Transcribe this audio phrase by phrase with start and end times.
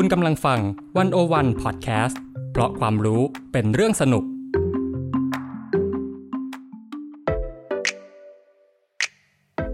[0.00, 0.60] คุณกำลังฟัง
[0.98, 2.20] วันโอวันพอดแคสต์
[2.52, 4.24] เพราะความรู้เป็นเรื่องสนุก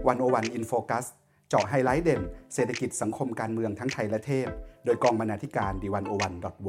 [0.07, 1.05] 101 In Focus
[1.49, 2.21] เจาะไฮไลท์เด่น
[2.53, 4.47] เศรษฐกิจสังคมการเมืองทั้งไทยและเทศ
[4.85, 6.67] โดยกองบรรณาธิการ The101.world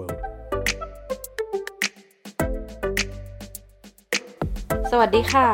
[4.91, 5.49] สวัสดีค่ะ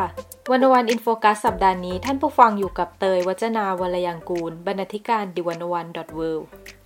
[0.51, 6.23] 101 In Focus สัปดาห์นี้ท่านผู้ฟังอยู่กับเตยวัจนาวรยังกูล บรรณาธิการ The101.world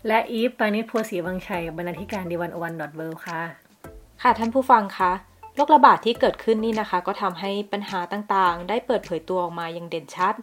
[0.07, 3.41] และอีฟปานิชโพสีวังชัยบรรณาธิการดิวันอวันดอทเวค่ะ
[4.23, 5.13] ค่ะท่านผู้ฟังคะ
[5.55, 10.35] โรคระบาดที่เกิดขึ้นนี่นะคะ ก็ทำให้ปัญหาต่างๆ ได้เปิดเผยตัวออกมาอย่างเด่นชัด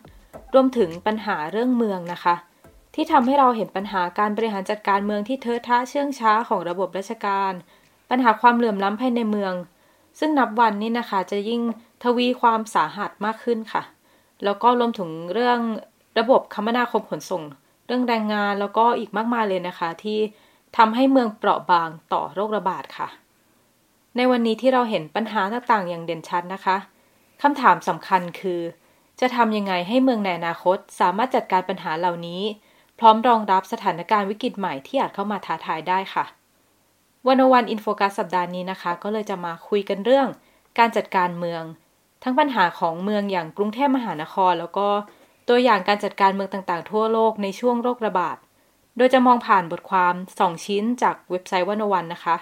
[0.53, 2.35] รวมถึงปัญหาเรื่องเมืองนะคะ
[2.95, 7.53] ที่ทำให้เราเห็นปัญหาการบริหารจัดการเมืองที่เทอะทะเชื่องช้าของระบบราชการ
[8.09, 9.53] ปัญหาความเหลื่อมล้ำภายในเมือง
[10.19, 11.61] ซึ่งนับวันนี้นะคะจะยิ่ง
[12.03, 13.83] ทวีความสาหัสมากขึ้นค่ะ
[14.43, 15.59] แล้วก็รวมถึงเรื่อง
[16.19, 17.43] ระบบคมนาคมขนส่ง
[17.85, 20.19] เรื่องแรงงานแล้วก็อีกมากมายเลยนะคะ ที่
[20.77, 23.07] ทำให้เมืองเปราะบางต่อโรคระบาดค่ะ
[24.15, 26.77] ในวันนี้ที่เราเห็นปัญหาต่างๆ อย่างเด่นชัดนะคะ
[27.41, 28.61] คำถามสำคัญคือ
[29.19, 32.41] จะทำยังไงให้เมืองในอนาคต สามารถจัดการปัญหาเหล่านี้
[32.99, 36.25] พร้อมรองรับสถานการณ์วิกฤตใหม่ที่อาจเข้ามาท้าทายได้ค่ะ
[37.27, 40.27] วันวันอินโฟกัสสัปดาห์นี้นะคะ ก็เลยจะมาคุยกันเรื่อง
[40.79, 41.63] การจัดการเมือง
[42.23, 44.87] ทั้งปัญหาของเมืองอย่างกรุงเทพมหานคร แล้วก็
[45.47, 48.37] ตัวอย่างการจัดการเมืองต่างๆ ทั่วโลกในช่วงโรคระบาด
[48.97, 52.35] โดยจะมองผ่านบทความ 2 ชิ้นจากเว็บไซต์วันวันนะคะ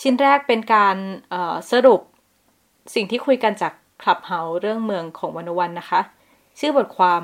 [0.00, 0.96] ชิ้นแรกเป็นการ
[1.70, 2.00] สรุป
[2.94, 6.00] สิ่งที่คุยกันจากคลับเฮาเรื่องเมืองของวันวันนะคะ
[6.58, 7.22] ชื่อบทความ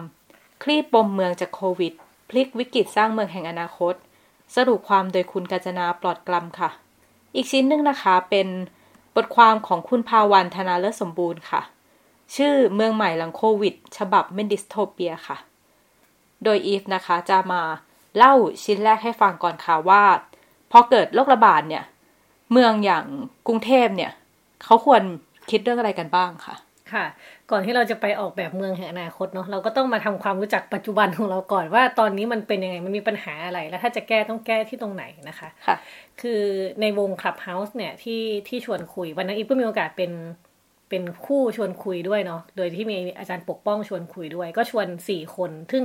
[0.62, 1.92] คลี่ปมเมืองจากโควิด
[2.28, 3.95] พลิกวิกฤตสร้างเมืองแห่งอนาคต
[4.56, 6.70] สรุปความโดยคุณกาญจนาปลอดกลัมค่ะ
[7.34, 8.48] อีกชิ้นหนึ่งนะคะเป็น
[9.17, 11.61] บทความของคุณภาวันธนาเลิศสมบูรณ์ค่ะ
[12.36, 15.36] ชื่อเมืองใหม่หลังโควิด ฉบับเมือง dystopia ค่ะ
[16.45, 17.61] โดยอีฟนะคะจะมา
[18.17, 20.03] เล่าชิ้นแรกให้ฟังก่อนค่ะว่า
[20.73, 21.84] พอเกิดโรคระบาดเนี่ย
[22.53, 23.05] เมืองอย่าง
[23.47, 24.11] กรุงเทพเนี่ย
[24.64, 25.03] เขาควร
[25.51, 26.57] คิดเรื่องอะไรกันบ้างค่ะ
[26.92, 27.05] ค่ะ
[27.51, 35.77] ก่อนที่เราจะไปออกแบบเมืองแห่งอนาคตเนาะเราก็ต้องมาทำความรู้จักปัจจุบันของเราก่อนว่าตอนนี้มันเป็นยังไงมันมีปัญหาอะไร แล้วถ้าจะแก้ต้องแก้ที่ตรงไหนนะคะ ค่ะ
[36.20, 36.42] คือ
[36.80, 40.11] ในวงคลับเฮาส์เนี่ยที่ที่ชวนคุยวันนั้นอีกก็มีโอกาสเป็น
[40.90, 45.84] เป็นคู่ชวนคุยด้วยเนาะ โดยที่มีอาจารย์ปกป้องชวนคุยด้วย ก็ชวนสี่คน ซึ่ง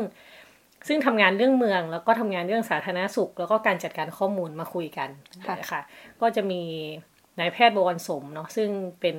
[0.87, 5.09] ซึ่งทำงานเรื่องเมือง แล้วก็ทำงานเรื่องสาธารณสุข แล้วก็การจัดการข้อมูลมาคุยกัน
[5.71, 5.81] ค่ะ
[6.21, 6.61] ก็จะมี
[7.39, 8.69] นายแพทย์บวรสมเนาะ ซึ่ง
[9.01, 9.15] เป็น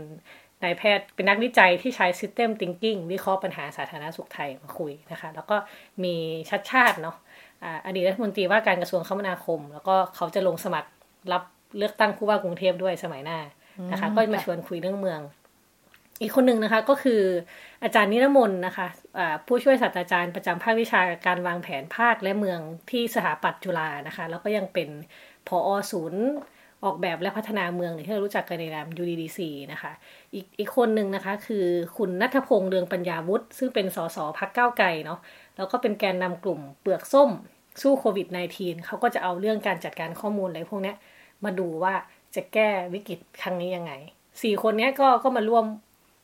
[0.63, 5.57] นายแพทย์เป็นนักวิจัยที่ใช้ System Thinking วิเคราะห์ปัญหาสาธารณสุขไทยมาคุยนะคะ แล้วก็
[6.05, 6.15] มี
[6.51, 7.17] ชัดชาติเนาะ
[7.87, 10.91] อดีตรัฐมนตรีว่าการกระทรวงคมนาคม แล้วก็เขาจะลงสมัคร
[11.33, 11.43] รับ
[11.79, 13.39] เลือกตั้งผู้ว่ากรุงเทพด้วยสมัยหน้า
[13.93, 15.21] นะคะ ก็มาชวนคุยเรื่องเมือง
[16.23, 17.23] อีกคนหนึ่งนะคะก็คือ
[17.83, 22.61] อาจารย์นิรมนนะคะะผู้ช่วยศาสตราจารย์ประจำภาควิชาการวางแผนภาคและเมือง
[22.91, 24.89] ที่สถาปัตย์จุฬานะคะ แล้วก็ยังเป็น
[25.49, 26.25] ผอศูนย์
[26.85, 29.39] ออกแบบและพัฒนาเมืองที่เรารู้จักกันในนาม UDDC
[29.73, 29.93] นะคะ
[30.35, 31.67] อีกอีกคนหนึ่งนะคะ คือ
[31.97, 35.19] คุณนัทพงษ์เรืองปัญญาวุฒิซึ่งเป็นสสพักเก้าไก่เนาะ
[35.57, 37.31] แล้วก็เป็นแกนนำกลุ่มเปลือกส้ม
[37.83, 40.95] สู้โควิด -19 เขาก็จะเอาเรื่องการจัดการข้อมูลอะไรพวกนี้
[41.45, 41.95] มาดูว่า
[42.35, 43.93] จะแก้วิกฤตครั้งนี้ยังไง
[44.43, 45.65] สี่คนนี้ก็ก็มาร่วม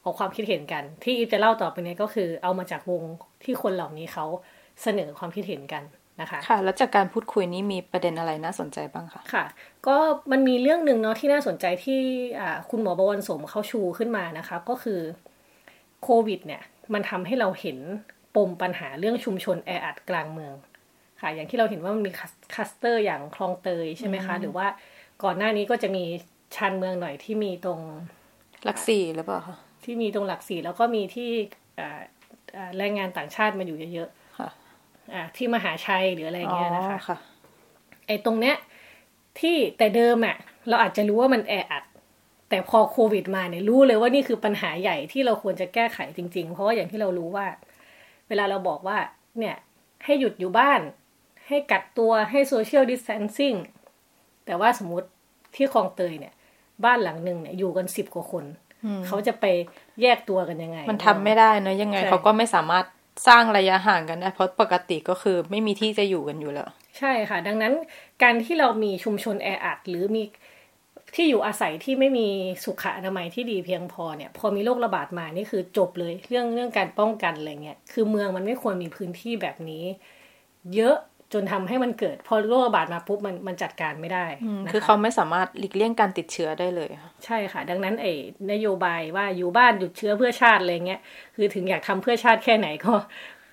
[0.04, 3.02] ออกความคิดเห็นกัน ที่อีฟจะเล่าต่อไปนี้ก็คือ เอามาจากวง
[3.44, 4.26] ที่คนเหล่านี้เขา
[4.82, 5.82] เสนอความคิดเห็นกัน
[6.20, 9.44] นะคะค่ะ แล้วจากการพูดคุยนี้มีประเด็นอะไรน่าสนใจบ้างคะค่ะ
[9.86, 9.96] ก็
[10.32, 12.00] มันมีเรื่องหนึ่งเนาะที่น่าสนใจที่
[12.70, 15.00] คุณหมอบวรสมเขาชูขึ้นมานะคะก็คือ
[16.02, 16.62] โควิดเนี่ย
[16.94, 17.78] มันทำให้เราเห็น
[18.36, 20.54] ปมปัญหาเรื่องชุมชนแออัดกลางเมือง
[21.20, 22.12] ค่ะ อย่างที่เราเห็นว่ามันมี
[22.54, 24.66] คัสเตอร์อย่างคลองเตยใช่ไหมคะ หรือว่า
[25.24, 26.04] ก่อนหน้านี้ก็จะมี
[26.56, 27.80] ชานเมืองหน่อยที่มีตรง
[28.64, 31.30] หลักสี่หรือเปล่าคะ ที่มีตรงหลักสี่แล้วก็มีที่
[32.78, 34.08] แรงงานต่างชาติมาอยู่เยอะ
[35.14, 37.16] อ่าที่มหาชัยหรืออะไรเงี้ยนะคะคะ
[38.06, 38.56] ไอ้ตรงเนี้ย
[39.40, 40.36] ที่แต่เดิมอะ
[40.68, 41.84] เราอาจจะรู้ว่ามันแออัด
[42.48, 47.46] แต่พอโควิดมาเนี่ยรู้เลยว่านี่คือปัญหาใหญ่ที่เราควรจะแก้ไขจริง ๆ เพราะว่าอย่างที่เรารู้ว่า
[48.28, 48.98] เวลาเราบอกว่า
[49.38, 49.56] เนี่ย
[50.04, 50.80] ให้หยุดอยู่บ้าน
[51.48, 53.54] ให้กักตัวให้โซเชียลดิสแทนซิ่ง
[54.46, 55.08] แต่ว่าสมมติ
[55.54, 56.34] ที่คลองเตยเนี่ย
[56.84, 58.44] บ้านหลังหนึ่งเนี่ยอยู่กันสิบกว่าคน
[59.06, 59.44] เขาจะไป
[60.02, 62.84] แยกตัวกันยังไง มันทำไม่ได้นะยังไงเขาก็ไม่สามารถ
[63.28, 66.68] สร้างระยะห่างกันได้เพราะปกติก็คือไม่มีที่จะอยู่กันอยู่แล้ว
[66.98, 67.72] ใช่ค่ะ ดังนั้น
[68.22, 70.22] การที่เรามีชุมชนแออัดหรือมี
[71.14, 72.26] ที่อยู่อาศัยที่ไม่มี
[72.64, 79.84] สุขอนามัยที่ดีเพียงพอเนี่ย พอมีโรคระบาดมานี่คือจบเลย เรื่องเรื่องการป้องกันอะไรเงี้ยคือเมืองมันไม่ควรมีพื้นที่แบบนี้
[80.74, 80.96] เยอะ
[81.34, 84.26] จนทำให้มันเกิด พอโรคระบาดมาปุ๊บมันมันจัดการไม่ได้
[84.70, 86.90] คือเขาไม่สามารถหลีกเลี่ยงการติดเชื้อได้เลย
[87.24, 88.12] ใช่ค่ะ ดังนั้นไอ้
[88.52, 91.00] นโยบายว่าอยู่บ้านหยุดเชื้อเพื่อชาติอะไรเงี้ย
[91.36, 92.92] คือถึงอยากทำเพื่อชาติแค่ไหนก็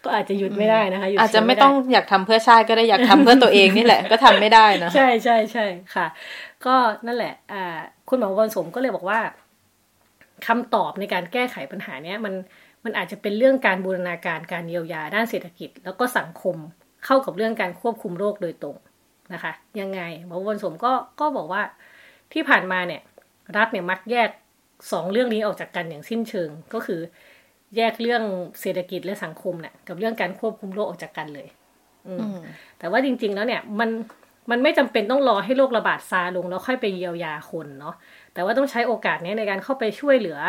[0.04, 5.66] ก็อาจจะหยุดไม่ได้นะคะหยุดอาจจะไม่ด้ต้องอยากทำเพื่อชาติก็ได้อยากทำเพื่อตัวเองนี่แหละ ก็ทำไม่ได้นะใช่ใช่ใช่
[5.96, 6.08] ค่ะ
[6.66, 6.76] ก็
[7.06, 7.78] นั่นแหละ อ่า
[8.10, 9.20] คุณหมอวันสมก็เลยบอกว่า
[10.48, 12.34] คำตอบในการแก้ไขปัญหาเนี้ยมัน
[12.84, 16.56] มันอาจจะเป็นเรื่องการบูรณาการการเยียวยาด้านเศรษฐกิจ แล้วก็สังคม
[17.06, 18.78] เข้ากับเรื่องการควบคุมโรคโดยตรง
[19.34, 21.62] นะคะ ยังไงหมอวันสมก็ก็บอกว่า
[22.34, 23.02] ที่ผ่านมาเนี่ย
[23.58, 24.30] รัฐเนี่ยมักแยก
[24.92, 27.00] สองเรื่องนี้ออกจากกันอย่างสิ้นเชิงก็คือ
[27.78, 28.24] แยกเรื่อง
[28.62, 31.48] เศรษฐกิจและสังคมเนี่ยกับเรื่องการควบคุมโรคออกจากกันเลย
[32.08, 32.36] อืม
[32.80, 33.90] แต่ว่าจริง ๆ แล้วเนี่ยมัน
[34.52, 37.96] มันไม่จำเป็นต้องรอให้โรคระบาดซาลงแล้วค่อยไปเยียวยาคนเนาะ
[38.34, 40.40] แต่ว่าต้องใช้โอกาสนี้ในการเข้าไปช่วยเหลือ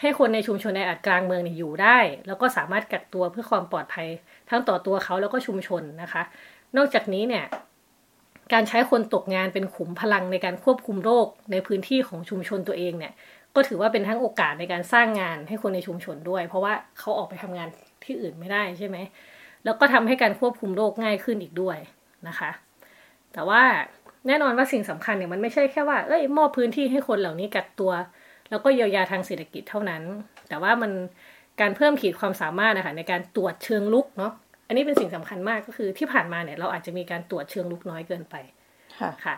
[0.00, 4.06] ให้คนในชุมชนในอัดกลางเมืองเนี่ยอยู่ได้ แล้วก็สามารถกักตัวเพื่อความปลอดภัย
[4.50, 6.22] ทั้งต่อตัวเขาแล้วก็ชุมชนนะคะ
[6.76, 7.44] นอกจากนี้เนี่ย
[8.52, 13.12] การใช้คนตกงานเป็นขุมพลังในการควบคุมโรคในพื้นที่ของชุมชนตัวเองเนี่ย
[13.54, 17.68] ก็ถือว่าเป็นทั้งโอกาสในการสร้างงานให้คนในชุมชนด้วย เพราะว่าเขาออกไปทำงาน
[18.04, 18.96] ที่อื่นไม่ได้ใช่ไหม
[19.64, 21.78] แล้วก็ทำให้การควบคุมโรคง่ายขึ้นอีกด้วย
[22.28, 22.50] นะคะ
[23.32, 23.62] แต่ว่า
[24.26, 27.92] แน่นอนว่าสิ่งสำคัญเนี่ยมันไม่ใช่แค่ว่าเอ้ยมอบพื้นที่ให้คนเหล่านี้กักตัว
[28.54, 30.02] แล้วก็เยียวยาทางเศรษฐกิจเท่านั้น
[30.48, 30.92] แต่ว่ามัน
[31.60, 34.32] การเพิ่มขีดความสามารถนะคะในการตรวจเชิงลุกเนาะ
[34.66, 38.34] อันนี้เป็นสิ่งสำคัญมากก็คือที่ผ่านมาเนี่ยเราอาจจะมีการตรวจเชิงลุกน้อยเกินไป
[39.00, 39.34] ค่ะค่ะ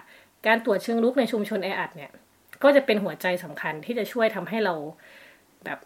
[0.46, 2.10] การตรวจเชิงลุกในชุมชนแออัดเนี่ย
[2.62, 4.74] ก็จะเป็นหัวใจสำคัญที่จะช่วยทำให้เรา
[5.64, 5.78] แบบ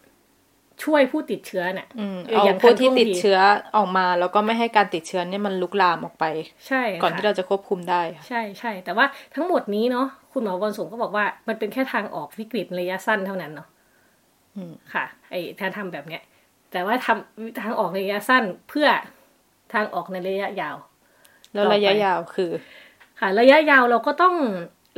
[0.83, 3.39] ช่วยผู้ติดเชื้อเนี่ยอืมเออเอาอย่างผู้ที่ทันท่วงติดทีเชื้อ
[3.77, 6.25] ออกมาแล้วก็ไม่ให้การติดเชื้อเนี่ยมันลุกลามออกไป
[6.67, 9.05] ใช่ ก่อนค่ะที่เราจะควบคุมได้ค่ะใช่ใช่แต่ว่า
[9.35, 13.67] ทั้งหมดนี้เนาะ คุณหมอวันสงก็บอกว่ามันเป็นแค่ทางออกวิกฤตระยะสั้นเท่านั้นเนาะ
[14.55, 16.21] อืมค่ะ ไอ้การทำแบบเนี้ย
[16.71, 18.87] แต่ว่าทำทางออกในระยะสั้นเพื่อ
[19.73, 20.75] ทางออกในระยะยาว
[21.53, 22.51] แล้วต่อไประยะยาวคือ
[23.19, 24.35] ค่ะ ระยะยาวเราก็ต้อง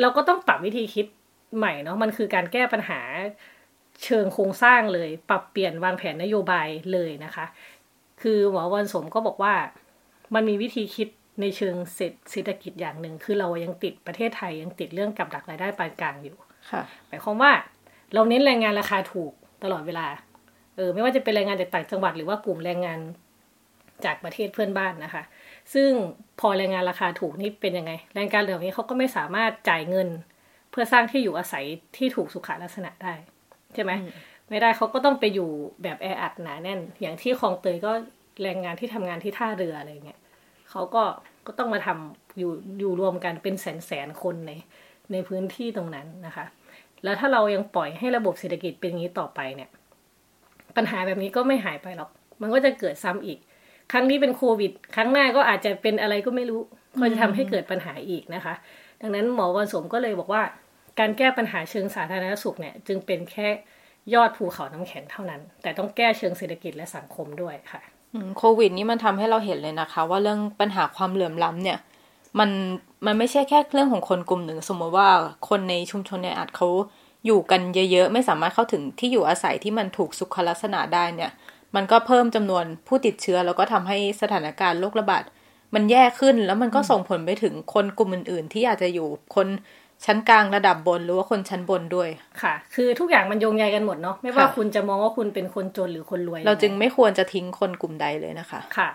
[0.02, 1.08] เราก็ต้องปรับวิธีคิด
[1.58, 3.00] ใหม่เนาะมันคือการแก้ปัญหา
[4.04, 7.46] เชิงโครงสร้างเลย ปรับเปลี่ยนวางแผนนโยบายเลยนะคะ
[8.22, 9.54] คือหมอวันสมก็บอกว่า
[10.36, 11.08] มันมีวิธีคิด
[11.42, 16.36] ในเชิงเศรษฐเศรษฐกิจอย่างหนึ่งคือเรายังติดประเทศไทยยังติดเรื่องกับดักรายได้ปานกลางอยู่
[16.72, 17.52] ค่ะหมายความว่า
[18.14, 19.32] เราเน้นแรงงานราคาถูก
[19.64, 20.08] ตลอดเวลา
[20.76, 23.00] เออ ไม่ว่าจะเป็นแรงงานจากต่างจังหวัดหรือว่ากลุ่มแรงงาน
[24.06, 25.24] จากประเทศเพื่อนบ้านนะคะ
[25.74, 25.90] ซึ่ง
[26.40, 30.10] พอแรงงานราคาถูกนี่เป็นยังไง แรงงานเหล่านี้เขาก็ไม่สามารถจ่ายเงิน
[30.72, 31.66] เพื่อสร้างที่อยู่อาศัย
[31.98, 33.14] ที่ถูกสุขลักษณะได้
[33.74, 33.92] ใช่ไหม
[34.50, 35.50] ไม่ได้เขาก็ต้องไปอยู่
[35.84, 37.92] แบบแออัดหนาแน่น อย่างที่คลองเตยก็
[38.44, 40.20] แรงงานที่ทำงานที่ท่าเรืออะไรเงี้ย
[40.74, 41.04] เขาก็
[41.48, 44.52] ก็ต้องมาทำอยู่อยู่รวมกันเป็นแสนแสนคนใน
[45.12, 46.46] ในพื้นที่ตรงนั้นนะคะ
[47.04, 49.70] แล้วถ้าเรายังปล่อยให้ระบบเศรษฐกิจเป็นอย่างนี้ต่อไปเนี่ย
[50.76, 52.10] ปัญหาแบบนี้ก็ไม่หายไปหรอก
[52.42, 53.40] มันก็จะเกิดซ้ำอีก
[53.92, 56.62] ครั้งนี้เป็นโควิด ครั้งหน้าก็อาจจะเป็นอะไรก็ไม่รู้
[57.00, 58.54] ก็จะทำให้เกิดปัญหาอีกนะคะ
[59.02, 60.44] ดังนั้นหมอวันสมก็เลยบอกว่า
[61.00, 63.48] การแก้ปัญหาเชิงสาธารณสุขเนี่ย จึงเป็นแค่
[64.14, 67.82] ยอดภูเขาน้ำแข็งเท่านั้น แต่ต้องแก้เชิงเศรษฐกิจและสังคมด้วยค่ะ
[68.38, 71.78] โควิดนี้มันทำให้เราเห็นเลยนะคะ ว่าเรื่องปัญหาความเหลื่อมล้ำเนี่ย
[72.40, 72.50] มัน
[73.06, 75.10] มันไม่ใช่แค่เรื่องของคนกลุ่มหนึ่ง สมมติว่า
[75.50, 76.68] คนในชุมชนในอาจเขา
[77.26, 77.62] อยู่กัน
[77.92, 81.32] เยอะๆ ไม่สามารถเข้าถึงที่อยู่อาศัยที่มันถูกสุขลักษณะได้เนี่ย
[81.76, 85.24] มันก็เพิ่มจำนวนผู้ติดเชื้อ แล้วก็ทำให้สถานการณ์โรคระบาด
[85.74, 89.48] มันแย่ขึ้นแล้วมันก็ส่งผลไปถึงคนกลุ่มอื่น ๆ ที่อาจจะอยู่คน
[90.06, 92.10] ชั้นกลางระดับบนหรือว่าคนชั้นบนด้วย
[92.42, 98.90] ค่ะ คือทุกอย่างมันโยงใยกันหมดเนาะไม่ว่าค่ะคุณจะมองว่าคุณเป็นคนจนหรือคนรวย เราจึงยังไงไม่ควรจะทิ้งคนกลุ่มใดเลยนะคะค่ะ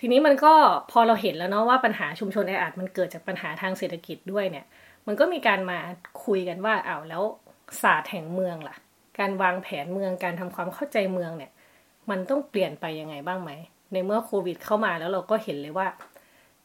[0.00, 0.52] ทีนี้มันก็
[0.90, 4.66] พอเราเห็นแล้วเนาะว่าปัญหาชุมชนแออัดมันเกิดจากปัญหาทางเศรษฐกิจด้วยเนี่ย
[5.06, 5.78] มันก็มีการมา
[6.24, 7.22] คุยกันว่าอ้าวแล้ว
[7.82, 8.76] ศาสตร์แห่งเมืองล่ะ
[9.18, 11.50] การวางแผนเมืองการทำความเข้าใจเมืองเนี่ย
[12.10, 13.50] มันต้องเปลี่ยนไปยังไงบ้างไหม
[13.92, 15.86] ในเมื่อโควิดเข้ามาแล้วเราก็เห็นเลยว่า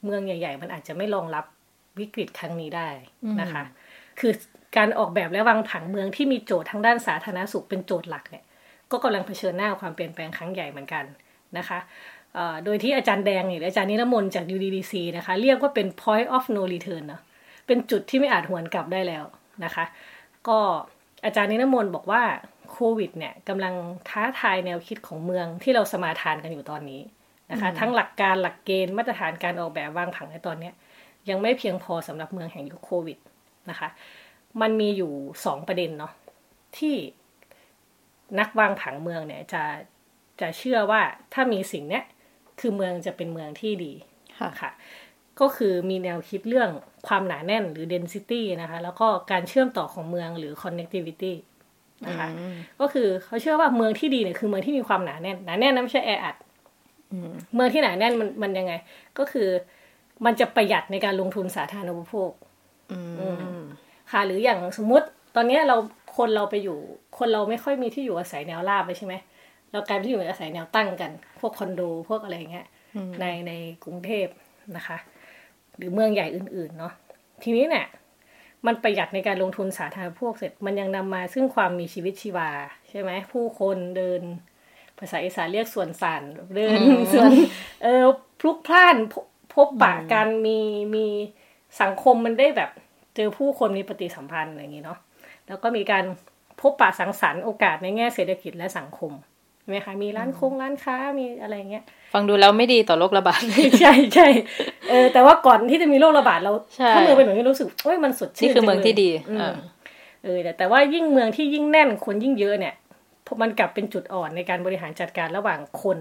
[0.03, 1.45] เมืองใหญ่ ๆ มันอาจจะไม่รองรับ
[1.99, 2.89] วิกฤตครั้งนี้ได้
[3.41, 3.63] นะคะ
[4.19, 4.33] คือ
[4.77, 8.43] การออกแบบและวางผังเมืองที่มีโจทย์ทางด้านสาธารณสุขเป็นโจทย์หลักเนี่ย
[8.91, 11.05] ก็กำลังเผชิญหน้ากับความเปลี่ยนแปลงครั้งใหญ่เหมือนกัน
[11.57, 11.79] นะคะ
[12.33, 17.21] เอ่อโดยที่อาจารย์แดงหรืออาจารย์นิรมนต์จาก UDDC นะคะ เรียกว่าเป็น point of no return เนอะ
[17.67, 19.23] เป็นจุดที่ไม่อาจหวนกลับได้แล้ว
[19.65, 19.85] นะคะ
[20.47, 20.59] ก็
[21.25, 22.23] อาจารย์นิรมนต์บอกว่า
[22.71, 23.73] โควิดเนี่ยกำลัง
[24.09, 27.01] ท้าทายแนวคิดของเมืองที่เราสมาทานกันอยู่ตอนนี้
[27.51, 30.73] นะคะ ทั้งหลักการหลักเกณฑ์มาตรฐานการออกแบบวางผังในตอนเนี้ย
[31.29, 33.17] ยังไม่เพียงพอสำหรับเมืองแห่งยุคโควิด
[33.69, 33.89] นะคะ
[34.61, 35.11] มันมีอยู่
[35.45, 36.13] สองประเด็นเนาะ
[36.77, 36.95] ที่
[38.39, 39.63] นักวางผังเมืองเนี่ยจะ
[40.41, 41.01] จะเชื่อว่า
[41.33, 42.03] ถ้ามีสิ่งเนี้ย
[42.59, 43.93] คือเมืองจะเป็นเมืองที่ดี
[44.39, 44.71] ค่ะค่ะ
[45.39, 46.69] ก็คือมีแนวคิดเรื่อง
[47.07, 51.33] ความหนาแน่นหรือ density นะคะ แล้วก็การเชื่อมต่อของเมืองหรือ connectivity
[52.07, 52.29] นะคะ
[52.79, 56.35] ก็คือเขาเชื่อว่าเมืองที่ดีเนี่ยคือเมืองที่มีความหนาแน่นหนาแน่นนะไม่ใช่แออัด
[57.53, 58.73] เมืองที่หนาแน่นมันมันยังไง
[59.17, 59.47] ก็คือ
[60.25, 62.31] มันจะประหยัดในการลงทุนสาธารณูปโภค
[62.91, 62.99] อื
[63.59, 63.61] ม
[64.11, 65.75] ค่ะ หรืออย่างสมมุติตอนเนี้ยเรา
[66.17, 66.77] คนเราไปอยู่
[67.17, 69.13] คนเราไม่ค่อยมีที่อยู่อาศัยแนวราบเลยใช่ไหม
[69.71, 73.51] เรากลายเป็นที่อยู่อาศัยแนวตั้งกัน พวกคอนโดพวกอะไรเงี้ยอืมในใน
[73.83, 74.27] กรุงเทพ
[74.75, 74.97] นะคะ
[75.77, 76.93] หรือเมืองใหญ่อื่น ๆ เนาะ
[77.43, 77.87] ทีนี้เนี่ย
[78.65, 82.49] มันประหยัดในการลงทุนสาธารณพวกเสร็จ มันยังนำมาซึ่งความมีชีวิตชีวา
[82.89, 84.21] ใช่ไหมผู้คนเดิน
[84.99, 86.23] ภาษาอีสานเรียกส่วนสัน
[86.55, 86.79] เดิน
[87.13, 87.31] ส่วน
[87.83, 88.03] เออ
[88.39, 88.95] พลุกพล่าน
[89.55, 90.59] พบพบปะกันมี
[90.95, 91.05] มี
[91.81, 92.69] สังคมมันได้แบบ
[93.15, 94.99] เจอผู้คนมีปฏิสัมพันธ์อะไรอย่างนี้เนาะ
[95.47, 96.03] แล้วก็มีการ
[96.61, 99.11] พบปะสังสรรค์โอกาสในแง่เศรษฐกิจและสังคม
[99.61, 101.83] ใช่ไหมคะมีร้านคงร้านค้ามีอะไรเงี้ย
[102.13, 103.41] ฟังดูแล้วไม่ดีต่อโรคระบาด
[103.81, 104.27] ใช่ใช่
[104.89, 109.75] เออแต่ว่าก่อนที่จะมีโรคระบาดเราใช่ถ้าเมืองเป็นแบบนี้รู้สึกเอ้ยมันสดชื่นนี่คือเมืองที่ดีจังเลยอ่าอืม
[110.23, 112.73] เออแต่แต่ว่ายิ่งเมืองที่ยิ่งแน่นคนยิ่งเยอะเนี่ย
[113.25, 115.97] พมันกลับเป็นจุดอ่อนในการบริหารจัดการระหว่างคน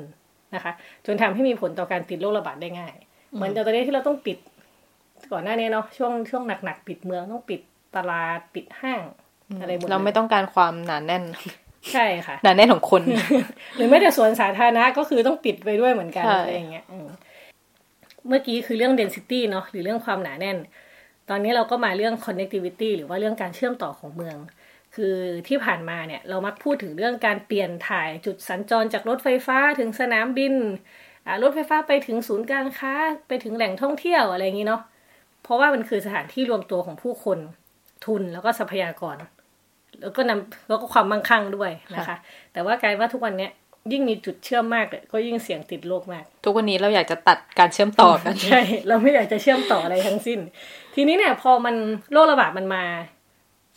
[0.55, 0.73] นะคะ
[1.07, 2.95] จนทำให้มีผลต่อการติดโรคระบาดได้ง่าย
[3.35, 4.39] เหมือนตอนนี้ที่เราต้องปิด
[5.33, 7.61] ก่อนหน้านี้เนาะช่วงช่วงหนักๆปิดเมืองต้องปิด
[7.97, 9.03] ตลาดปิดห้าง
[9.61, 11.25] อะไรหมดลยเราไม่ต้องการความหนาแน่น
[11.93, 13.03] ใช่ค่ะหนาแน่นของคน
[13.77, 17.07] หรือไม่แต่สวนสาธารณะก็คือต้องปิดไปด้วยเหมือนกันใช่อะไรอย่างเงี้ยอืม
[18.29, 20.57] เมื่อกี้คือเรื่อง density เนาะหรือเรื่องความหนาแน่น
[21.31, 24.37] ตอนนี้เราก็มาเรื่อง connectivity หรือว่าเรื่องการเชื่อมต่อของเมือง
[24.95, 25.17] คือ
[25.49, 30.83] ที่ผ่านมาเนี่ย เรามักพูดถึงเรื่องการเปลี่ยนถ่ายจุดสัญจรจากรถไฟฟ้าถึงสนามบินอ่า
[31.43, 32.93] รถไฟฟ้าไปถึงศูนย์การค้า
[33.29, 34.83] ไปถึงแหล่งท่องเที่ยวอะไรอย่างนี้เนาะ
[35.43, 37.39] เพราะว่ามันคือสถานที่รวมตัวของผู้คน
[38.07, 39.17] ทุนแล้วก็ทรัพยากร
[40.03, 42.17] แล้วก็นำแล้วก็ความมั่งคั่งด้วยนะคะ
[42.53, 43.53] แต่ว่ากลายว่าทุกวันเนี้ย
[43.93, 50.41] ยิ่งมีจุดเชื่อมมากก็ยิ่งเสี่ยงติดโรคมาก ทุกวันนี้เราอยากจะตัดการเชื่อมต่อกันใช่เราไม่อยากจะเชื่อมต่ออะไรทั้งสิ้น
[50.95, 51.77] ทีนี้เนี่ย พอมัน
[52.13, 52.85] โรคระบาดมันมา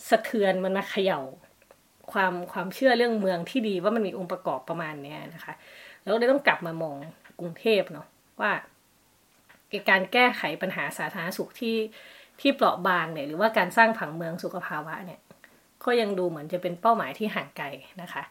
[0.09, 1.19] สะเทือนมันมาเขย่า
[2.11, 5.53] ความความเชื่อเรื่องเมืองที่ดีว่ามันมีองค์ประกอบประมาณเนี้ยนะคะ
[6.03, 6.95] แล้วก็เลยต้องกลับมามอง
[7.39, 8.07] กรุงเทพเนาะ
[8.41, 8.51] ว่า
[9.89, 11.77] การแก้ไขปัญหาสาธารณสุขที่
[12.41, 15.19] ที่เปราะบางเนี่ยหรือว่าการสร้างผังเมืองสุขภาวะเนี่ย
[15.85, 17.67] ก็ยังดูเหมือนจะเป็นเป้าหมายที่ห่างไกล
[18.01, 18.23] นะคะ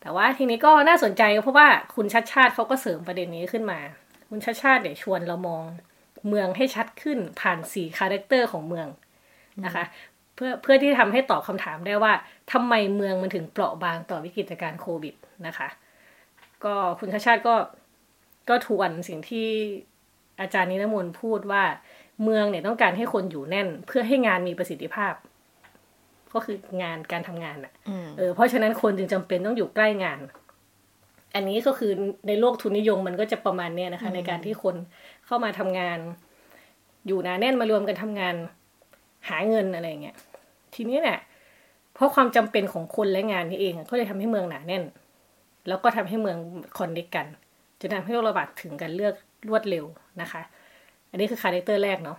[0.00, 3.80] แต่ว่าทีนี้ก็น่าสนใจเพราะว่าคุณชัดชาติเขาก็เสริมประเด็นนี้ขึ้นมา
[4.28, 5.62] คุณชัชชาติเดี๋ยวชวนเรามอง
[6.28, 8.88] เมืองให้ชัดขึ้นผ่านสี่ character ของเมือง
[9.64, 9.84] นะคะ
[10.34, 12.12] เพื่อเพื่อที่ทำให้ตอบคำถามได้ว่า
[12.52, 15.14] ทำไมเมืองมันถึงเปราะบางต่อวิกฤตการณ์โควิด
[15.46, 15.68] นะคะ
[16.64, 17.54] ก็คุณชัชชาติก็
[18.48, 19.48] ก็ทวนสิ่งที่
[20.40, 21.62] อาจารย์นิรมนต์พูดว่า
[22.22, 25.14] เมืองเนี่ยต้องการให้คนอยู่แน่น เพื่อให้งานมีประสิทธิภาพ
[26.32, 30.18] ก็คืองานการทำงานอะอืมเออเพราะฉะนั้นคนจึงจำเป็นต้องอยู่ใกล้งาน
[31.34, 31.92] อันนี้ก็คือ
[32.28, 34.76] ในโลกทุนนิยมมันก็จะประมาณเนี้ยนะคะ ในการที่คน
[35.26, 35.98] เข้ามาทำงาน
[37.06, 38.34] อยู่หนาแน่นมารวมกันทำงาน
[39.28, 40.16] หาเงินอะไรอย่างเงี้ย
[40.74, 41.18] ทีนี้เนี่ย
[41.94, 44.84] เพราะความจำเป็นของคนและงานนี่เองอะก็เลยทำให้เมืองหนาแน่น
[45.68, 46.38] แล้วก็ทำให้เมือง
[46.78, 47.26] connect กัน
[47.84, 49.14] จนทำให้โรคระบาดถึงกันเลือก
[49.48, 49.84] รวดเร็ว
[50.20, 50.42] นะคะ
[51.10, 52.18] อันนี้คือ character แรกเนาะ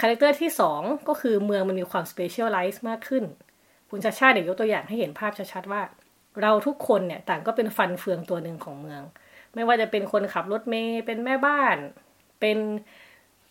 [0.00, 3.24] character ที่สองก็คือเมืองมันมีความ specialize มากขึ้น
[3.90, 5.82] คุณชาชาติเดี๋ยวยกตัวอย่างให้เห็นภาพชัดๆว่า
[6.42, 9.02] เราทุกคนเนี่ยต่างก็เป็นฟันเฟืองตัวหนึ่งของเมือง
[9.54, 11.76] ไม่ว่าจะเป็นคนขับรถเมย์เป็นแม่บ้าน
[12.40, 12.58] เป็น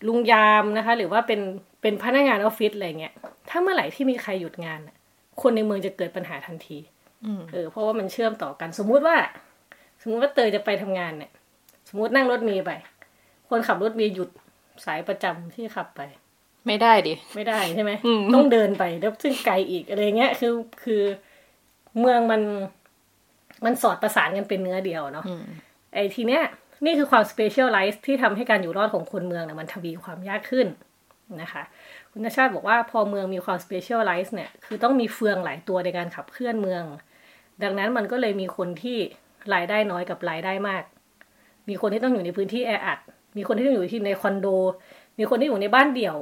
[0.08, 1.42] ลุงยามนะคะ หรือว่าเป็น
[1.82, 3.14] เป็นพนักงานออฟฟิศอะไรเงี้ย
[3.50, 4.96] ถ้าเมื่อไหร่ที่มีใครหยุดงานน่ะ
[5.42, 6.78] คนในเมืองจะเกิดปัญหาทันที
[7.26, 9.16] อืมเออเพราะว่ามันเชื่อมต่อกันสมมุติว่า
[10.02, 11.32] สมมุติว่าเตยจะไปทำงานเนี่ย
[11.90, 12.72] สมมุตินั่งรถเมย์ไป
[13.50, 14.30] คนขับรถเมย์หยุด
[14.86, 16.02] สายประจำที่ขับไป
[16.68, 20.54] ไม่ได้ดิ ไม่ได้ใช่ไหมอืมต้องเดินไปแล้วซึ่งไกลอีกอะไรเงี้ยคือ
[20.84, 21.02] คือ
[22.00, 22.42] เมืองมัน
[23.66, 25.44] มันสอดประสานกันเป็นเนื้อเดียวเนาะอืม
[25.94, 26.44] ไอ้ทีเนี้ย
[26.86, 30.68] นี่คือความ specialize ที่ทำให้การอยู่รอดของคนเมืองเนี่ยมันทวีความยากขึ้น
[31.42, 31.64] นะคะ
[32.12, 36.84] คุณชาติบอกว่าพอเมืองมีความ specialize เนี่ย คือต้องมีเฟืองหลายตัวในการขับเคลื่อนเมือง
[37.64, 39.00] ดังนั้นมันก็เลยมีคนที่
[39.54, 40.84] รายได้น้อยกับรายได้มาก
[41.70, 43.00] มีคนที่ต้องอยู่ในพื้นที่แออัด
[43.38, 44.48] มีคนที่ต้องอยู่ที่ในคอนโด
[45.20, 46.16] มีคนที่อยู่ในบ้านเดี่ยว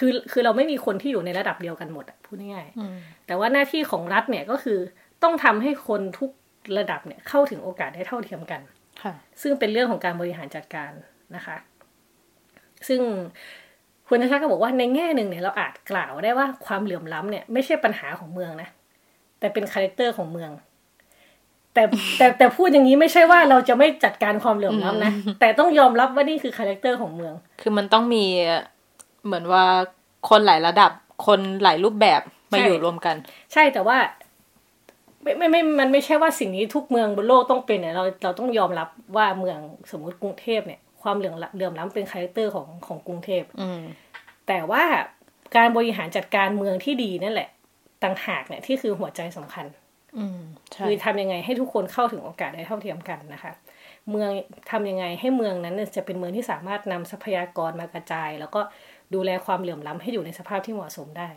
[0.00, 2.96] คือคือเราไม่มีคนที่อยู่ในระดับเดียวกันหมดอะพูดง่ายๆอืม
[3.26, 4.78] แต่ว่าหน้าที่ของรัฐเนี่ยก็คือ
[5.22, 6.30] ต้องทำให้คนทุก
[6.78, 8.60] ระดับเนี่ยเข้าถึงโอกาสได้เท่าเทียมกัน
[9.02, 9.12] ค่ะ
[9.42, 10.92] ซึ่งเป็นเรื่องของการบริหารจัดการ
[11.36, 11.56] นะคะ
[12.88, 13.00] ซึ่ง
[14.08, 18.68] คุณชัชชาติก็บอกว่าในแง่หนึ่งเนี่ยเราอาจกล่าวได้ว่าความเหลื่อมล้ำเนี่ยไม่ใช่ปัญหาของเมืองนะ
[19.40, 20.50] แต่เป็น character ของเมือง
[21.80, 28.24] แต่แต่แต่พูดอย่างนี้ไม่ใช่ว่าเราจะไม่จัดการความเหลื่อมล้ำนะ แต่ต้องยอมรับว่านี่คือ character ของเมือง คือมันต้องมี
[29.24, 29.64] เหมือนว่า
[30.28, 30.90] คนหลายระดับ
[31.26, 32.20] คนหลายรูปแบบ
[32.52, 33.16] มาใช่อยู่รวมกัน
[33.52, 33.98] ใช่แต่ว่า
[35.22, 39.58] ไม่ไม่ไม่มันไม่ใช่ว่าสิ่งนี้ทุกเมืองบนโลกต้องเป็นเนี่ยเราเราต้องยอมรับว่าเมือง
[39.90, 43.80] สมมติกรุงเทพเนี่ย ความเหลื่อมล้ำเหลื่อมล้ำเป็น character ของของกรุงเทพอืม
[44.48, 44.82] แต่ว่า
[45.56, 47.48] การบริหารจัดการเมืองที่ดีนั่นแหละ
[48.02, 49.79] ต่างหากเนี่ยที่คือหัวใจสำคัญอืมใช่
[50.86, 53.52] คือทำยังไงให้ทุกคนเข้าถึงโอกาสได้เท่าเทียมกันนะคะ
[54.10, 54.30] เมือง
[54.70, 58.60] ทำยังไงให้เมืองนั้นเนี่ยจะเป็นเมืองที่สามารถนำทรัพยากรมากระจาย แล้วก็
[59.14, 61.30] ดูแลความเหลื่อมล้ำให้อยู่ในสภาพที่เหมาะสมได้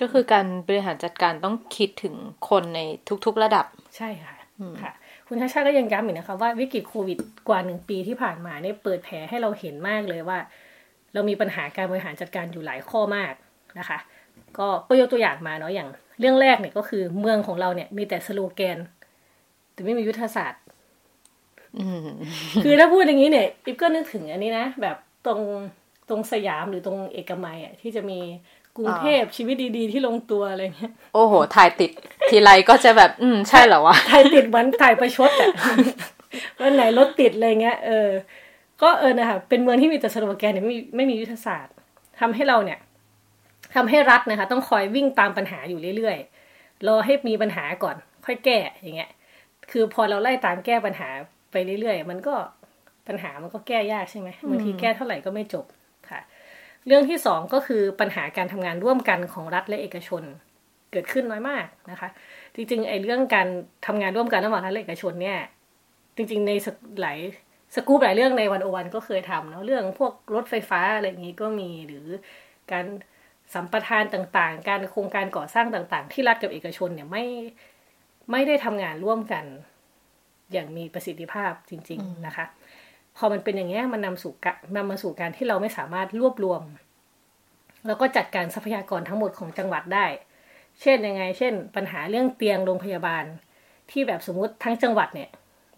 [0.00, 2.14] ก็คือการบริหารจัดการต้องคิดถึง
[2.48, 2.80] คนใน
[3.26, 4.34] ทุกๆระดับ ใช่ค่ะ
[4.82, 4.92] ค่ะ
[5.28, 10.38] คุณชาชาก็ยังย้ำอีกนะคะว่าวิกฤตโควิดกว่าหนึ่งปีที่ผ่านมาเนี่ยเปิดแผลให้เราเห็นมากเลยว่า
[11.14, 13.32] เรามีปัญหาการบริหารจัดการอยู่หลายข้อมาก
[13.78, 13.98] นะคะ
[14.58, 15.88] ก็ก็ยกตัวอย่างมาเนาะอย่าง
[16.20, 18.78] เรื่องแรกเนี่ยก็คือเมืองของเราเนี่ยมีแต่สโลแกน
[19.72, 20.62] แต่ไม่มียุทธศาสตร์
[22.64, 24.96] คือถ้าพูดอย่างนี้เนี่ยอิฟก็นึกถึงอันนี้นะ แบบ
[25.26, 25.40] ตรง
[26.08, 28.18] ตรงสยามหรือตรงเอกมัยอะที่จะมี
[28.76, 31.90] กรุงเทพชีวิตดีๆ ที่ลงตัวอะไรเงี้ยโอ้โห ถ่ายติด
[32.28, 35.48] ทีไรก็จะแบบ อืม ใช่เหรอวะ ถ่ายติดเหมือนถ่ายประชดอะ
[36.60, 38.08] วันไหนรถติดอะไรเงี้ยเออ
[38.82, 41.74] ก็เออนะคะเป็นเมืองที่มีแต่สโลแกนเนี่ยไม่มีไม่มียุทธศาสตร์
[42.20, 42.78] ทำให้เราเนี่ย
[43.78, 49.10] ทำให้รัฐนะคะ ต้องคอยวิ่งตามปัญหาอยู่เรื่อยๆรอให้มีปัญหาก่อน ค่อยแก้อย่างเงี้ย
[49.70, 51.08] คือพอเราไล่ตามแก้ปัญหา
[51.52, 52.34] ไปเรื่อยๆ มันก็
[53.08, 55.64] ปัญหามันก็แก้ยากใช่ไหมบางทีแก้เท่าไหร่ก็ไม่จบ
[56.10, 56.20] ค่ะ
[56.86, 60.22] เรื่องที่สองก็คือปัญหาการทำงานร่วมกันของรัฐและเอกชน
[60.92, 62.08] เกิดขึ้นน้อยมากนะคะ
[62.54, 63.48] จริงๆไอ้เรื่องการ
[63.86, 65.38] ทำงานร่วมกันระหว่างรัฐและเอกชนเนี่ย
[66.16, 66.52] จริง ๆ ใน
[67.00, 67.18] หลาย
[67.74, 72.06] สกู๊ปหลายเรื่องในวันโอวันก็เคยทำเนาะเรื่องพวกรถไฟฟ้าอะไรอย่างนี้ก็มีหรือ
[72.72, 72.84] การ
[73.54, 77.24] สัมปทานต่างๆ การโครงการก่อสร้างต่างๆ ที่รัฐกับเอกชนเนี่ยไม่
[78.30, 79.44] ไม่ได้ทำงานร่วมกัน
[80.52, 82.46] อย่างมีประสิทธิภาพจริง ๆนะคะ
[83.16, 84.32] พอมันเป็นอย่างนี้มันนำสู่
[84.76, 86.62] นำมาสู่การที่เราไม่สามารถรวบรวม
[87.86, 90.06] แล้วก็จัดการทรัพยากรทั้งหมดของจังหวัดได้
[90.82, 93.24] เช่นยังไง เช่น ปัญหาเรื่องเตียงโรงพยาบาล
[93.90, 95.30] ที่แบบสมมติทั้งจังหวัดเนี่ย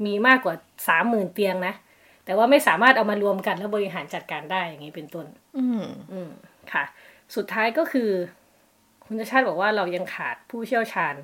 [0.06, 0.54] มีมากกว่า
[0.88, 1.74] สามหมื่นเตียงนะ
[2.24, 5.26] แต่ว่าไม่สามารถเอามารวมกันแล้วบริหารจัดการได้อย่างนี้เป็นต้น
[5.58, 6.30] อืมอืม
[6.72, 6.84] ค่ะ
[7.36, 8.10] สุดท้ายก็คือ
[9.06, 11.14] คุณชาติบอกว่าเรายังขาดผู้เชี่ยวชาญ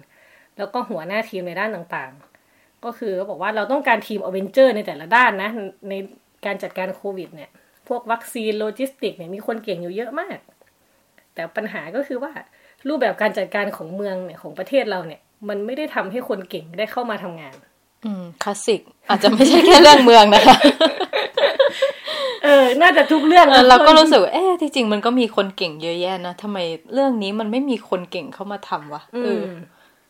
[0.58, 5.50] แล้วก็หัวหน้าทีมในด้านต่างๆ ก็คือบอกว่าเราต้องการทีมอเวนเจอร์ในแต่ละด้านนะ
[5.88, 5.94] ใน
[6.46, 7.50] การจัดการโควิด เนี่ย
[7.88, 10.38] พวกวัคซีนโลจิสติกเนี่ยมีคนเก่งอยู่เยอะมาก
[11.34, 12.32] แต่ปัญหาก็คือว่า
[12.88, 17.54] รูปแบบการจัดการของเมืองเนี่ยของประเทศเราเนี่ย มันไม่ได้ทำให้คนเก่งได้เข้ามาทำงาน
[18.04, 20.56] อืมคลาสสิก อาจจะไม่ใช่แค่เรื่องเมืองนะคะ
[22.46, 26.58] เออ น่าจะทุกเรื่องเออเราก็รู้สึกว่าเอ๊ะที่จริงมันก็มีคนเก่งเยอะแยะนะทำไม
[26.94, 29.46] เรื่องนี้มันไม่มีคนเก่งเข้ามาทำวะอืมเออ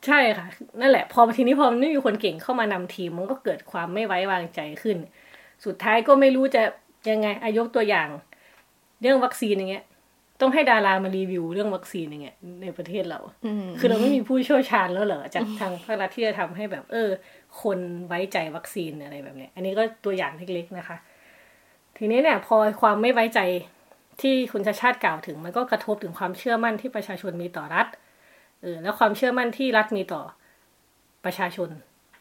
[0.07, 0.47] ใช่ค่ะ
[0.81, 4.97] นั่นแหละ พอทีนี้พอมันไม่มีคนเก่งเข้ามานำทีมมันก็เกิดความไม่ไว้วางใจขึ้น
[5.65, 6.63] สุดท้ายก็ไม่รู้จะ
[7.11, 8.09] ยังไงอายกตัวอย่าง
[9.01, 9.85] เรื่องวัคซีนอย่างเงี้ย
[10.41, 17.09] ต้องให้ดารามารีวิวเรื่องวัคซีนอย่างเงี้ยในประเทศเราอืมคือเราไม่มีผู้เชี่ยวชาญแล้วเหรอจากทางภาครัฐที่จะทำให้แบบ เออ
[17.63, 20.97] คนไว้ใจวัคซีนอะไรแบบเนี้ย อันนี้ก็ตัวอย่างเล็กๆนะคะ
[21.97, 23.41] ทีนี้เนี่ยพอความไม่ไว้ใจ
[24.21, 27.87] ที่คุณชาชาติกล่าวถึง มันก็กระทบถึงความเชื่อมั่นที่ประชาชนมีต่อรัฐ
[28.63, 30.23] เออแล้วความเชื่อมั่นที่รัฐมีต่อ
[31.25, 31.71] ประชาชน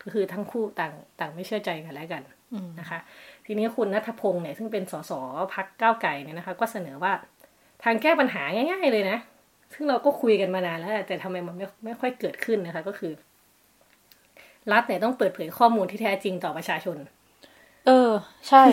[0.03, 2.23] ก็คือทั้งคู่ต่างต่างไม่เชื่อใจกันและกัน
[2.79, 2.99] นะคะ
[3.45, 5.11] ทีนี้คุณนัทพงศ์เนี่ยซึ่งเป็นสส
[5.53, 7.13] พักก้าวไก่เนี่ยนะคะ ก็เสนอว่า
[7.83, 9.17] ทางแก้ปัญหาง่าย ๆ เลยนะ
[9.73, 13.13] ซึ่งเราก็คุยกันมานานแล้ว แต่ทำไมมันไม่ไม่ค่อยเกิดขึ้นนะคะ ก็คือ
[14.71, 16.97] รัฐเนี่ยต้องเปิดเผยข้อมูลที่แท้จริงต่อประชาชน
[17.87, 18.11] เออ
[18.47, 18.63] ใช่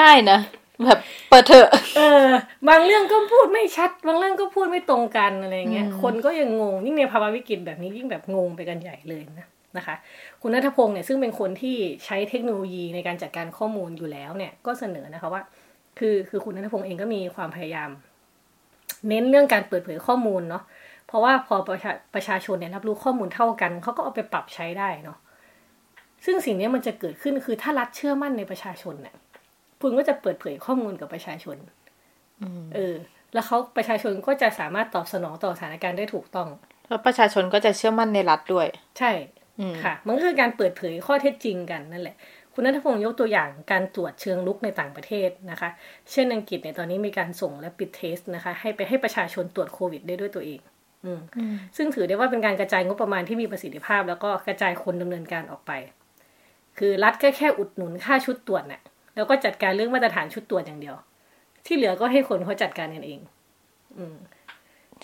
[0.00, 0.38] ง่ายนะ
[0.84, 2.26] แบบเปิดเถอะ เออ
[2.68, 9.94] บางเรื่องก็พูดไม่ชัด บางเรื่องก็พูดไม่ตรงกันอะไรเงี้ย คนก็ยังงง ยิ่งในภาวะวิกฤตแบบนี้ยิ่งแบบงงไปกันใหญ่เลยนะนะคะ
[10.42, 15.42] คุณนัทพงศ์เนี่ยซึ่งเป็นคนที่ใช้เทคโนโลยีในการจัดการข้อมูลอยู่แล้วเนี่ยก็เสนอนะคะว่า
[15.98, 17.90] คือคือคุณนัทพงศ์เองก็มีความพยายาม
[19.08, 20.62] เน้นเรื่องการเปิดเผยข้อมูลเนาะ
[21.06, 25.18] เพราะว่าพอประชาประชาชนเนี่ยรับรู้ข้อมูลเท่ากันเขาก็เอาไปปรับใช้ได้เนาะ
[26.24, 29.14] ซึ่งสิ่งนี้มันจะเกิดขึ้นคือถ้ารัฐเชื่อมั่นในประชาชนเนี่ย
[29.80, 31.56] คุณก็จะเปิดเผยข้อมูลกับประชาชน
[32.74, 32.94] เออ
[33.32, 36.48] แล้วเขาประชาชนก็จะสามารถตอบสนองต่อสถานการณ์ได้ถูกต้อง
[36.88, 38.66] แล้วประชาชนก็จะเชื่อมั่นในรัฐด้วย
[38.98, 39.10] ใช่
[39.60, 42.16] อืมค่ะ มันก็คือการเปิดเผยข้อเท็จจริงกันนั่นแหละ
[42.54, 45.70] คุณนัทพงศ์ยกตัวอย่างการตรวจเชิงลุกในต่างประเทศนะคะ
[46.12, 50.60] เช่นอังกฤษเนี่ยตอนนี้มีการส่งและปิดเทสนะคะ ให้ไปให้ประชาชนตรวจโควิดได้ด้วยตัวเอง
[51.04, 51.20] อืม
[51.76, 55.72] ซึ่งถือได้ว่าเป็นการกระจายงบประมาณที่มีประสิทธิภาพ แล้วก็กระจายคนดำเนินการออกไป
[56.78, 58.80] คือรัฐก็แค่อุดหนุนค่าชุดตรวจน่ะ
[59.14, 60.96] แล้วก็จัดการเรื่องมาตรฐานชุดตรวจอย่างเดียว
[61.66, 63.20] ที่เหลือก็ให้คนเขาจัดการกันเอง
[63.98, 64.16] อืม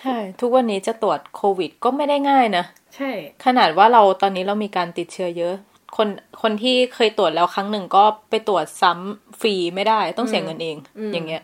[0.00, 2.64] ใช่ ทุกวันนี้จะตรวจโควิดก็ไม่ได้ง่ายนะ
[2.96, 3.10] ใช่
[3.44, 5.54] ขนาดว่าเราตอนนี้เรามีการติดเชื้อเยอะ
[5.96, 6.08] คน
[6.42, 10.76] คนที่เคยตรวจแล้วครั้งหนึ่งก็ไปตรวจซ้ำฟรีไม่ได้ต้องเสียเงินเอง
[11.12, 11.42] อย่างเงี้ย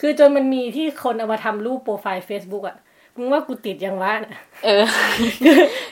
[0.00, 2.76] คือจนมันมีที่คนเอามาทำรูปโปรไฟล์ Facebook อะ
[3.18, 4.32] มึงว่ากูติดยังวะน่ะ
[4.64, 4.84] เออ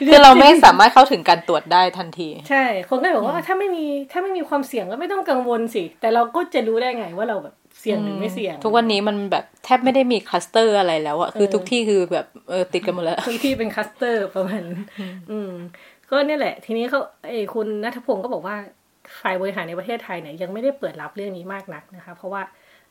[0.07, 14.83] คือเราไม่สามารถเข้าถึงการตรวจได้ทันที ใช่ คนก็บอกว่าถ้าไม่มีถ้าไม่มีความเสี่ยงก็ไม่ต้องกังวลสิ แต่เราก็จะรู้ได้ไงว่าเราแบบเสี่ยงหรือไม่เสี่ยง ทุกวันนี้มันแบบแทบไม่ได้มีคลัสเตอร์อะไรแล้วอะคือเออทุกที่คือแบบเออติดกันหมดแล้วทุกที่เป็นคลัสเตอร์ประมาณนั้น
[15.31, 15.51] อืม
[16.09, 18.55] ก็เนี่ยแหละ ทีนี้เขาไอ้คุณนัทพงศ์ก็บอกว่า
[19.21, 22.41] ฝ่ายบริหารในประเทศไทยเนี่ยยังไม่ได้เปิดรับเรื่องนี้มากนักนะคะ เพราะว่า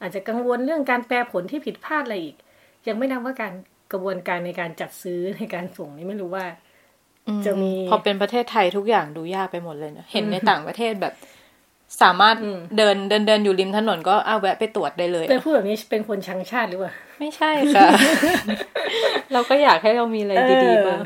[0.00, 2.36] อาจจะกังวลเรื่องการแปลผลที่ผิดพลาดอะไรอีก
[2.88, 3.52] ยังไม่นับว่าการ
[3.92, 6.44] กระบวนการในการจัดซื้อในการส่งนี่ไม่รู้ว่า
[7.46, 11.14] จะมีพอเป็นประเทศไทยทุกอย่างดูยากไปหมดเลยนะเห็นในต่างประเทศแบบ
[12.02, 17.88] สามารถอืมเดินเดินเดินอยู่ริมถนนก็อ้าวแวะไปตรวจได้เลยแต่พูดแบบนี้เป็นคนชังชาติหรือเปล่าไม่ใช่ค่ะ
[19.32, 21.00] เราก็อยากให้เรามีอะไรดีๆบ้าง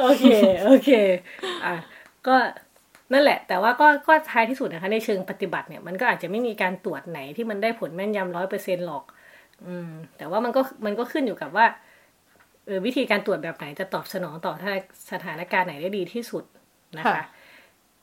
[0.00, 0.24] โอเค
[0.64, 0.90] โอเค
[1.64, 1.74] อะ
[2.26, 2.36] ก็
[3.12, 9.04] นั่นแหละ แต่ว่าก็ก็ท้ายที่สุดนะคะ ในเชิงปฏิบัติเนี่ยมันก็อาจจะไม่มีการตรวจไหนที่มันได้ผลแม่นยำร้อยเปอร์เซ็นหรอก
[9.68, 11.66] อืม แต่ว่ามันก็มันก็ขึ้นอยู่กับว่า
[12.66, 14.52] เออวิธีการตรวจแบบไหนจะตอบสนองต่อ
[15.12, 16.44] สถานการณ์ไหนได้ดีที่สุด
[16.98, 17.24] นะคะค่ะ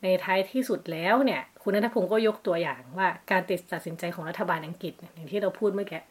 [0.04, 3.42] ในท้ายที่สุดแล้วเนี่ย คุณนัทพงศ์ก็ยกตัวอย่างว่าการ
[3.74, 6.02] ตัดสินใจของรัฐบาลอังกฤษเนี่ยอย่างที่เราพูดเมื่อกี้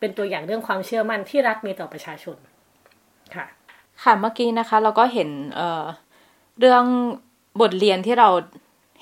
[0.00, 2.36] เป็นตัวอย่างเรื่องความเชื่อมั่นที่รัฐมีต่อประชาชน
[3.34, 3.46] ค่ะ
[4.02, 5.84] ค่ะเมื่อกี้นะคะ เราก็เห็นเอ่อ
[6.60, 6.84] เรื่อง
[7.60, 8.28] บทเรียนที่เรา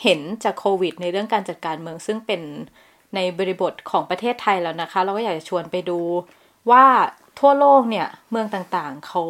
[0.03, 2.43] เห็นจากโควิด ในเรื่องการจัดการเมืองซึ่งเป็น
[3.15, 6.01] ในบริบทของประเทศไทยแล้วนะคะ เราก็อยากจะชวนไปดู
[6.71, 6.85] ว่า
[7.39, 9.23] ทั่วโลกเนี่ยเมืองต่างๆ เขา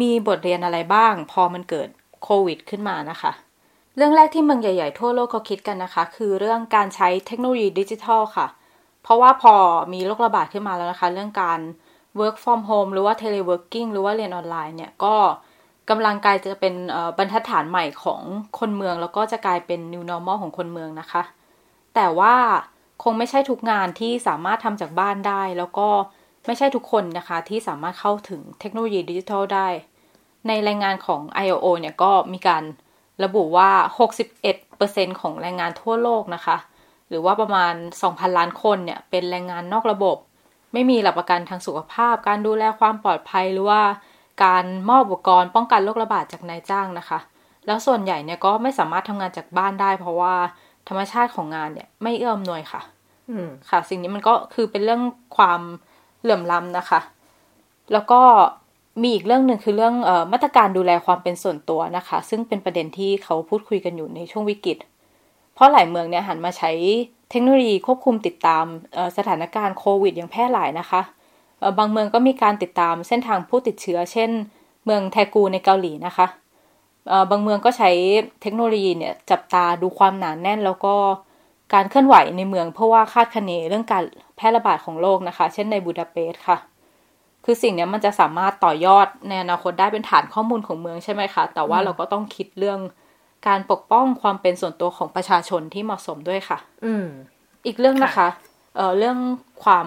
[0.00, 1.88] มีบทเรียนอะไรบ้าง พอมันเกิด
[2.22, 3.32] โควิด ขึ้นมานะคะ
[3.96, 8.46] เรื่องแรกที่เมืองใหญ่ๆ ทั่วโลกเขาคิดกันนะคะ คือเรื่องการใช้เทคโนโลยีดิจิทัลค่ะ
[9.02, 9.54] เพราะว่าพอ
[9.92, 11.60] มีโรคระบาดขึ้นมาแล้วนะคะ เรื่องการ
[12.20, 15.14] work from home หรือว่า teleworking หรือว่าเรียนออนไลน์เนี่ยก็
[15.90, 16.74] กำลังกลายจะเป็น
[17.18, 18.22] บรรทัดฐานใหม่ของ
[18.58, 21.22] คนเมือง แล้วก็จะกลายเป็น new normal ของคนเมืองนะคะ
[21.94, 22.34] แต่ว่า
[23.02, 25.88] คงไม่ใช่ทุกงานที่สามารถทำจากบ้านได้ แล้วก็
[26.46, 29.68] ไม่ใช่ทุกคนนะคะที่สามารถเข้าถึงเทคโนโลยีดิจิทัลได้
[30.48, 32.62] ในรายงานของ ILO เนี่ยก็มีการ
[33.24, 33.70] ระบุว่า
[34.46, 36.56] 61%ของแรงงานทั่วโลกนะคะ
[37.08, 40.16] หรือว่าประมาณ 2,000 ล้านคนเนี่ย เป็นแรงงานนอกระบบ
[40.72, 43.82] ไม่มีหลักประกันทางสุขภาพ การดูแลความปลอดภัยหรือว่า
[44.44, 47.18] การมอบอุปกรณ์ป้องกันโรคระบาดจากนายจ้างนะคะ
[47.66, 50.34] แล้วส่วนใหญ่เนี่ยก็ไม่สามารถทำงานจากบ้านได้ เพราะว่า
[50.88, 52.80] ธรรมชาติของงานเนี่ย ไม่เอื้ออำนวยค่ะ
[53.30, 55.02] อืมค่ะ สิ่งนี้มันก็คือเป็นเรื่อง
[55.36, 55.60] ความ
[56.22, 57.00] เหลื่อมล้ำนะคะ
[57.92, 58.20] แล้วก็
[59.02, 64.78] มีอีกเรื่องหนึ่งคือเรื่องเออมาตรการดูแลความเป็นส่วนตัวนะคะ ซึ่งเป็นประเด็นที่เขาพูดคุยกันอยู่ในช่วงวิกฤต
[65.54, 66.70] เพราะหลายเมืองเนี่ยหันมาใช้
[67.30, 71.00] เทคโนโลยีควบคุมติดตามเอ่อสถานการณ์โควิดอย่างแพร่หลายนะคะ
[71.60, 74.30] เอ่อบางเมืองก็มีการติดตามเส้นทางผู้ติดเชื้อ เช่น
[74.84, 76.45] เมืองแทกูในเกาหลีนะคะเอ่อ
[77.30, 77.90] บางเมืองก็ใช้
[78.42, 80.94] เทคโนโลยีเนี่ยจับตาดูความหนานแน่น แล้วก็
[81.74, 84.04] การเคลื่อนไหวในเมืองเพื่อว่าคาดคะเนเรื่องการ
[84.36, 86.58] แพร่ระบาดของโรคนะคะ เช่นในบูดาเปสต์ค่ะ
[87.44, 92.80] คือสิ่งเนี้ยมันจะสามารถต่อยอดในอนาคตได้เป็นฐานข้อมูลของเมืองใช่ไหมคะ แต่ว่าเราก็ต้องคิดเรื่อง
[93.48, 97.06] การปกป้องความเป็นส่วนตัวของประชาชนที่เหมาะสมด้วยค่ะ อืม
[97.66, 98.28] อีกเรื่องนะคะ
[98.76, 99.18] เอ่อเรื่อง
[99.64, 99.86] ความ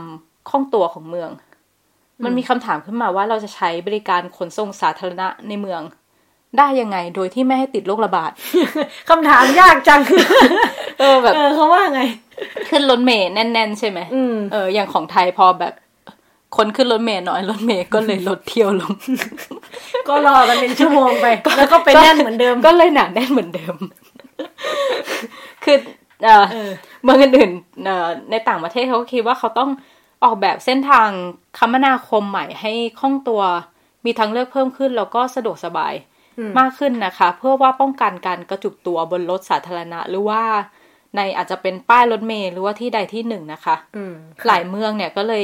[0.50, 1.30] คล่องตัวของเมือง
[2.24, 5.82] มันมีคำถามขึ้นมาว่าเราจะใช้บริการขนส่งสาธารณะในเมือง
[6.58, 8.32] ได้ยังไงโดยที่ไม่ให้ติดโรคระบาด
[9.10, 10.02] คำถามยากจัง
[11.00, 12.02] เออแบบเออเขาว่าไง
[12.70, 15.74] ขึ้นรถเมล์แน่น ๆ ใช่ไหมอืมเอออย่างของไทยพอแบบ
[16.58, 18.94] คนขึ้นรถเมล์น้อยรถเมล์ก็เลยลดเที่ยวลง
[20.08, 23.76] ก็รอกันเป็นชั่วโมงไป แล้วก็ไปแน่นเหมือนเดิมก็เลยหนาแน่นเหมือนเดิม
[25.64, 25.78] คือ
[26.24, 26.72] เอ่อเออ
[27.04, 29.70] เมืองอื่นๆเอ่อในต่างประเทศเขาก็คิดว่าเขาต้อง
[30.24, 31.10] ออกแบบเส้นทาง
[31.58, 33.42] คมนาคมใหม่ให้คล่องตัว
[34.06, 40.42] มีทางเลือกเพิ่มขึ้นแล้วก็สะดวกสบายอื มมากขึ้นนะคะ เพื่อว่าป้องกันการกระจุกตัวบนรถสาธารณะ หรือว่า
[41.16, 44.14] ในอาจจะเป็นป้ายรถเมล์หรือว่าที่ใดที่หนึ่งนะคะอืม
[44.48, 45.44] หลายเมืองเนี่ยก็เลย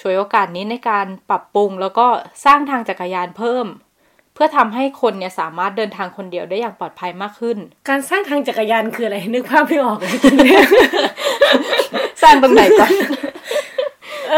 [0.00, 2.06] ช่วยโอกาสนี้ในการปรับปรุง แล้วก็
[2.44, 3.66] สร้างทางจักรยานเพิ่ม
[4.34, 10.16] เพื่อทำให้คนเนี่ยสามารถเดินทางคนเดียวได้อย่างปลอดภัยมากขึ้น การสร้างทางจักรยานคืออะไรนึกภาพไม่ออกเลย
[12.22, 12.92] สร้างตรงไหนก่อน
[14.30, 14.34] เอ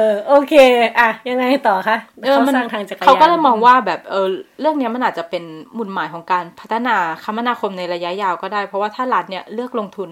[0.00, 0.54] อ โอเค
[0.98, 4.26] อะ ยังไงต่อคะเออเขามันสร้างทางจักรยานเขาก็เลยมองว่าแบบเออ
[4.60, 5.44] เรื่องเนี้ยมันอาจจะเป็น
[5.74, 10.10] หมุดหมายของการพัฒนาคมนาคมในระยะยาวก็ได้ เพราะว่าถ้ารัฐเนี่ยเลือกลงทุน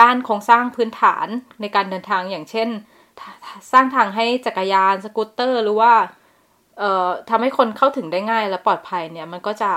[0.00, 1.26] ด้านโครงสร้างพื้นฐาน
[1.60, 2.68] ในการเดินทางอย่างเช่น
[3.72, 5.92] สร้างทางให้จักรยานสกูตเตอร์ หรือว่า
[6.78, 9.72] เอ่อทำให้คนเข้าถึงได้ง่ายและปลอดภัยเนี่ย มันก็จะ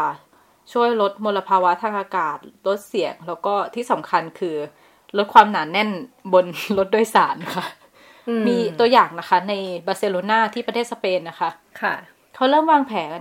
[0.73, 4.55] ช่วยลดมลภาวะทางอากาศ ลดเสียง แล้วก็ที่สำคัญคือ
[5.17, 5.89] ลดความหนาแน่น
[6.33, 6.45] บน
[6.77, 7.82] รถโดยสารค่ะอื
[8.47, 9.53] มีตัวอย่างนะคะ ใน
[9.87, 11.49] บาร์เซโลนาที่ประเทศสเปนนะคะ
[11.81, 11.93] ค่ะ
[12.35, 13.19] เขาเริ่มวางแผน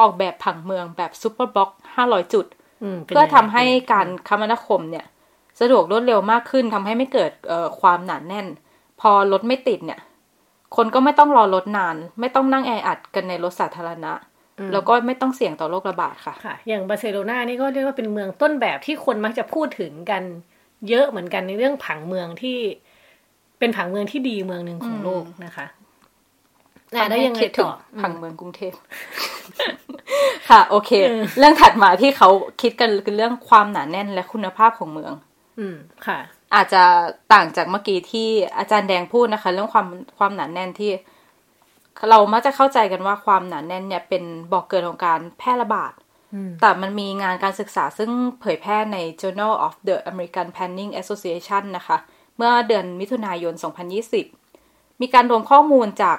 [0.00, 1.70] ออกแบบผังเมืองแบบ superblock
[2.02, 5.06] 500จุดเพื่อทำยังไงให้การคมนาคมเนี่ย
[5.60, 8.46] สะดวกรวดเร็วมากขึ้นทำให้ไม่เกิดเอ่อความหนาแน่น
[9.00, 10.00] พอรถไม่ติดเนี่ย
[10.76, 14.12] คนก็ไม่ต้องรอรถนาน ไม่ต้องนั่งแออัดกันในรถสาธารณะ
[14.72, 20.22] แล้วก็ไม่ต้องเสี่ยงต่อโรคระบาดค่ะค่ะ อย่างบาร์เซโลนานี่ก็เรียกว่าเป็นเมืองต้นแบบที่คนมักจะพูดถึงกัน
[20.88, 22.58] เยอะเหมือนกันในเรื่องผังเมืองที่
[23.64, 25.66] เป็นผังเมืองที่ดีเมืองหนึ่งของโลกนะคะ
[26.94, 27.72] อะแล้วยังไงคิดถึต่งอ
[28.02, 28.72] ผังเมืองกรุงเทพ
[30.48, 32.28] ค่ะ โอเคเออเรื่องถัดมาที่เขา
[32.62, 35.12] คิดกันคือเรื่องความหนาแน่นและคุณภาพของเมือง
[35.58, 36.18] อืมค่ะ
[36.54, 36.82] อาจจะ
[37.32, 39.86] ต่างจากเมื่อกี้ที่อาจารย์แดงพูดนะคะ เรื่องความ
[40.18, 40.90] ความหนาแน่นที่
[42.10, 44.22] เรามักจะเข้าใจกันว่าความหนาแน่นเนี่ยเป็น
[44.52, 45.92] บอกเกิดของการแพร่ระบาด
[46.60, 51.98] แต่มันมีงานการศึกษาซึ่งเผยแพร่ใน Journal of the American Planning Association นะคะ
[52.36, 53.54] เมื่อเดือนมิถุนายน
[54.28, 56.18] 2020 มีการรวมข้อมูลจาก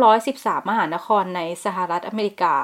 [0.00, 2.54] 913 มหานครในสหรัฐอเมริกา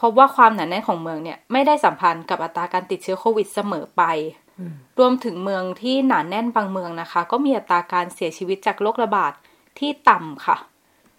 [0.00, 4.02] พบว่าความหนาแน่นของเมืองเนี่ยไม่ได้สัมพันธ์กับอัตราการติดเชื้อโควิดเสมอไป
[4.98, 9.32] รวมถึงเมืองที่หนาแน่นบางเมืองนะคะ ก็มีอัตราการเสียชีวิตจากโรคระบาด
[9.78, 10.56] ที่ต่ำค่ะ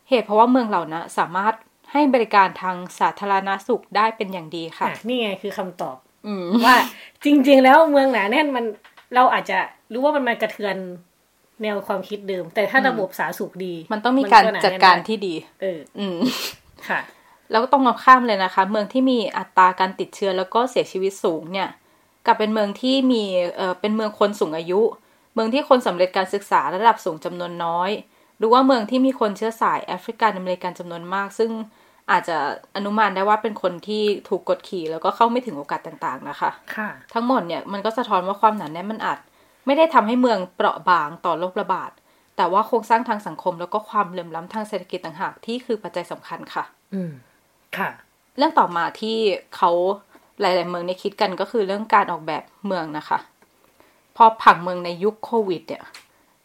[0.10, 1.54] เหตุเพราะว่าเมืองเหล่านั้นสามารถ
[1.92, 5.98] ให้บริการทางสาธารณสุขได้เป็นอย่างดีค่ะอะนี่ไงคือคำตอบ
[6.28, 6.78] อืมว่า
[7.24, 8.66] จริง ๆ แล้วเมืองหนาแน่นมัน
[9.16, 9.58] เราอาจจะ
[9.94, 10.76] รู้ว่ามันมากระเทือน
[11.62, 16.18] แนวความคิดเดิม แต่ถ้าระบบสาธารณสุขดี มันต้องมีการหนจัดการแน่นไที่ดี เออ อืม
[16.90, 17.00] ค่ะ
[17.52, 21.70] แล้วก็ต้องมองข้ามเลยนะคะ เมืองที่มีอัตราการติดเชื้อแล้วก็เสียชีวิตสูงเนี่ย
[22.26, 23.24] กลับเป็นเมืองที่มี
[23.56, 24.82] เอ่อเป็นเมืองคนสูงอายุ
[25.34, 27.92] เมืองที่คนสำเร็จการศึกษาระดับสูงจำนวนน้อย
[28.38, 31.52] หรือว่าเมืองที่มีคนเชื้อสายแอฟริกันอเมริกันจำนวนมาก ซึ่ง
[32.12, 32.38] อาจจะ
[32.76, 39.20] อนุมานได้ว่าเป็นคนที่ถูกกดขี่แล้วก็เข้าไม่ถึงโอกาสต่างๆนะคะ ค่ะ ทั้งหมดเนี่ยมันก็สะท้อนว่าความหนาแน่นมันอาจ
[39.66, 41.92] ไม่ได้ทำให้เมืองเปราะบางต่อโรคระบาด
[42.38, 46.64] แต่ว่าโครงสร้างทางสังคมแล้วก็ความเหลื่อมล้ำทางเศรษฐกิจต่างหากที่คือปัจจัยสำคัญค่ะ
[46.94, 47.12] อืม
[47.78, 47.90] ค่ะ
[48.38, 49.18] เรื่องต่อมาที่
[49.56, 49.72] เขา
[50.42, 53.20] หลาย ๆ เมืองเนี่ยคิดกันก็คือเรื่องการออกแบบเมืองนะคะ
[54.16, 55.84] พอผังเมืองในยุคโควิด เนี่ย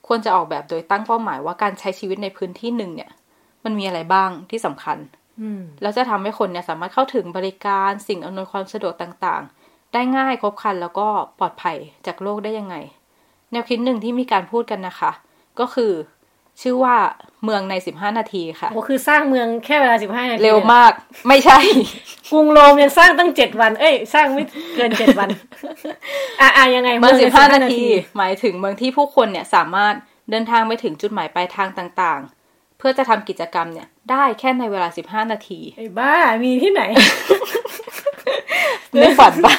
[0.07, 3.11] ควรจะออกแบบโดยตั้งเป้าหมายว่าการใช้ชีวิตในพื้นที่หนึ่งเนี่ย
[3.64, 5.28] มันมีอะไรบ้างที่สำคัญอืม
[5.83, 12.77] แล้วจะทำให้คนเนี่ยสามารถเข้าถึงบริการสิ่งอำนวยความสะดวกต่างๆ ได้ง่ายครบครันแล้วก็ปลอดภัยจากโรคได้ยังไง
[13.51, 15.11] แนวคิดหนึ่งที่มีการพูดกันนะคะ
[15.61, 15.92] ก็คือ
[16.62, 16.96] ชื่อว่า
[17.44, 20.92] เมืองใน 15 นาทีค่ะโอ้คือสร้างเมืองแค่เวลาสิบห้านาที เร็วมาก
[21.29, 21.59] ไม่ใช่
[22.31, 24.44] กรุงโรมยังสร้างตั้งเจ็ดวัน เอ้ย สร้างไม่
[24.77, 25.29] เกินเจ็ดวัน
[26.40, 27.83] อะอะยังไง เมืองในสิบห้านาที
[28.16, 29.94] หมายถึงเมืองที่ผู้คนเนี่ยสามารถ
[30.31, 32.38] เดินทางไปถึงจุดหมายปลายทางต่างๆ
[32.79, 36.14] เพื่อจะทำกิจกรรมเนี่ย ได้แค่ในเวลาสิบห้านาที ไอ้บ้า
[36.45, 36.83] มีที่ไหน
[38.99, 39.55] ไม่ฝันปะ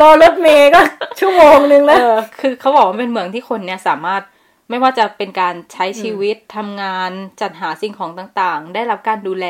[0.00, 0.80] รอรถเมย์ก็
[1.20, 4.22] ชั่วโมงนึงเอแล้วอคือเขาบอกว่าเป็นเมืองที่คนเนี่ยสามารถ
[4.70, 9.46] ไม่ว่าจะเป็นการใช้ชีวิตทำงานจัดหาสิ่งของต่างๆ ได้รับการดูแล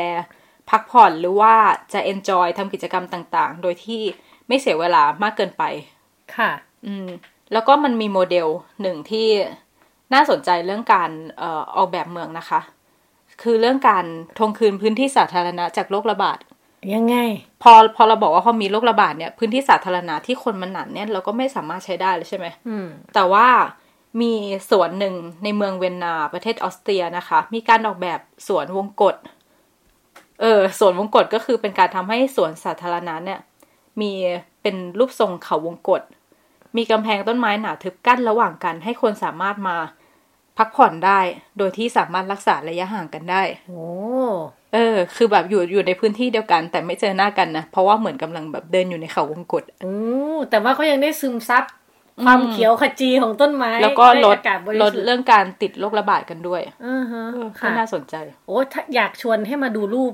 [0.69, 1.53] พักผ่อนหรือว่า
[1.93, 4.01] จะ enjoy ทำกิจกรรมต่างๆ โดยที่
[4.47, 5.63] ไม่เสียเวลามากเกินไป
[6.35, 6.51] ค่ะ
[6.85, 7.07] อืม
[7.53, 8.47] แล้วก็มันมีโมเดล
[8.81, 9.27] หนึ่งที่
[10.13, 12.59] น่าสนใจเรื่องการเอ่อออกแบบเมืองนะคะ
[13.41, 14.05] คือเรื่องการ
[14.37, 16.37] ทวงคืนพื้นที่สาธารณะจากโรคระบาด
[16.95, 17.15] ยังไง
[17.63, 23.47] พอพอเราบอกว่าพอมีโรคระบาดเนี่ยพื้นที่สาธารณะที่คนมันหนาแน่นเราก็ไม่สามารถใช้ได้เลยใช่ไหมอืมแต่ว่า
[24.21, 24.33] มี
[24.69, 29.15] สวนหนึ่งในเมืองเวียนนาประเทศออสเตรียนะคะ มีการออกแบบสวนวงกฏ
[30.41, 33.39] เออสวนวงกฏก็คือเป็นการทำให้สวนสาธารณะเนี่ย
[34.01, 34.11] มี
[34.61, 36.01] เป็นรูปทรงเขาวงกฏ
[36.77, 39.77] มีกำแพงต้นไม้หนาทึบกั้นระหว่างกัน ให้คนสามารถมา
[40.59, 41.19] พักผ่อนได้
[41.57, 43.83] โดยที่สามารถรักษาระยะห่างกันได้ โอ้
[44.73, 49.91] เออ คือแบบอยู่อยู่ในพื้นที่เดียวกัน แต่ไม่เจอหน้ากันนะ เพราะว่าเหมือนกำลังแบบเดินอยู่ในเขาวงกฏอื
[50.35, 51.63] อแต่ว่าก็ยังได้ซึมซับ
[52.25, 58.15] ความอืมเขียวขจีของต้นไม้ แล้วก็ลดไอากาศบริลสุดทธิ์เรื่องการติดโรคระบาดกันด้วยอือฮะก็ค่ะน่าสนใจ
[58.47, 60.13] โอ้ถ้าอยากชวนให้มาดูรูป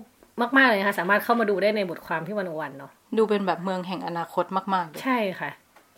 [0.58, 5.50] มากๆเลยนะคะสามารถเข้ามาดูได้ในบทความที่วันวันเนาะดูเป็นแบบเมืองแห่งอนาคตมากๆเลยใช่ค่ะ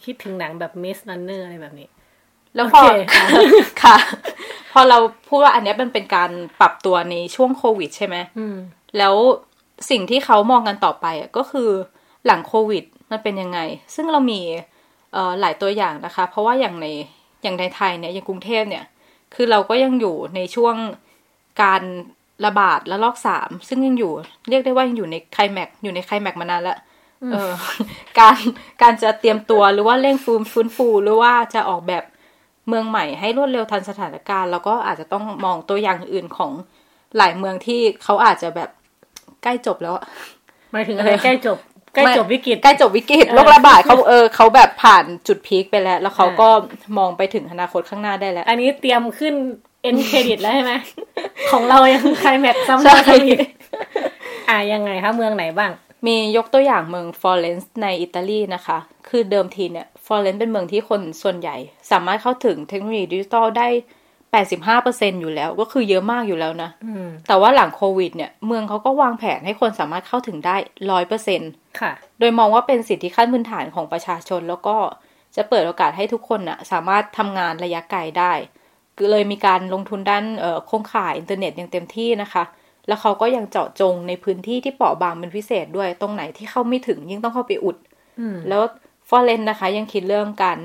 [0.03, 1.87] คิดถึงหนังแบบมิส n ันเนอร์อะไรแบบนี้
[2.55, 2.87] แล้วพอโอเค
[3.83, 3.97] ค่ะ
[4.36, 4.36] พ
[4.77, 8.57] อเราพูดว่าอันเนี้ยมันเป็นการปรับตัวในช่วงโควิดใช่ไหมอืม
[8.97, 9.15] แล้ว
[9.89, 11.69] สิ่งที่เขามองกันต่อไปอะก็คือ
[12.25, 13.59] หลังโควิดมันเป็นยังไง
[13.95, 14.41] ซึ่งเรามี
[15.13, 16.87] เอ่อหลายตัวอย่างนะคะ เพราะว่าอย่างใน
[17.43, 18.85] อย่างในไทยเนี่ยอย่างกรุงเทพเนี่ย
[19.35, 20.75] คือเราก็ยังอยู่ในช่วง
[21.63, 21.81] การ
[22.45, 24.13] ระบาดและลอกสามซึ่งยังอยู่
[24.49, 26.79] เรียกได้ว่ายังอยู่ในไคลแม็กซ์อยู่ในไคลแม็กซ์มานานแล้ว
[27.31, 27.51] เออ
[28.19, 28.37] การ
[28.81, 32.03] การจะเตรียมตัวหรือว่าเร่งฟื้นฟื้นฟูหรือว่าจะออกแบบ
[32.67, 36.51] เมืองใหม่ให้รวดเร็วทันสถานการณ์ แล้วก็อาจจะต้องมองตัวอย่างอื่นของ
[37.17, 38.69] หลายเมืองที่เขาอาจจะแบบ
[39.43, 40.03] ใกล้จบแล้วอะ
[40.71, 41.57] หมายถึงอะไรเออใกล้จบ
[41.93, 46.49] ใกล้จบวิกฤตใกล้จบวิกฤตเออโรคระบาดเขาเออเขาแบบผ่านจุด peak ไปแล้ว แล้วเขาก็
[46.97, 49.33] มองไปถึงอนาคตข้างหน้าได้แล้ว อันนี้เตรียมขึ้น
[49.83, 50.73] end credit แล้วใช่ไหม
[51.51, 53.39] ของเรายังใครแม็กซ้ำใช่แล้วซ้ำอีก
[54.49, 55.71] อ่ายังไงคะเมืองไหนบ้าง
[56.07, 58.77] มียกตัวอย่างเมืองฟลอเรนซ์ในอิตาลีนะคะ
[59.09, 61.55] คือเดิมทีเนี่ย ฟลอเรนซ์เป็นเมืองที่คนส่วนใหญ่
[61.91, 63.67] สามารถเข้าถึงเทคโนโลยีดิจิตอลได้
[64.25, 70.55] 85%อยู่แล้ว ก็คือเยอะมากอยู่แล้วนะอืมแต่ว่าหลังโควิดเนี่ย เมืองเขาก็วางแผนให้คนสามารถเข้าถึงได้
[71.17, 74.77] 100%ค่ะ โดยมองว่าเป็นสิทธิขั้นพื้นฐานของประชาชน แล้วก็
[75.35, 78.33] จะเปิดโอกาสให้ทุกคนน่ะสามารถทำงานระยะไกลได้
[78.97, 82.43] ก็เลยมีการลงทุนด้านเอ่อโครงข่ายอินเทอร์เน็ตอย่างเต็มที่นะคะ
[82.87, 87.77] แล้วเขาก็ยังเจาะจงในพื้นที่ที่เปราะบางเป็นพิเศษด้วย ตรงไหนที่เข้าไม่ถึงยิ่งต้องเข้าไปอุด
[88.19, 88.61] อืมแล้ว
[89.09, 90.59] ฟอร์เรนนะคะยังคิดเรื่องการ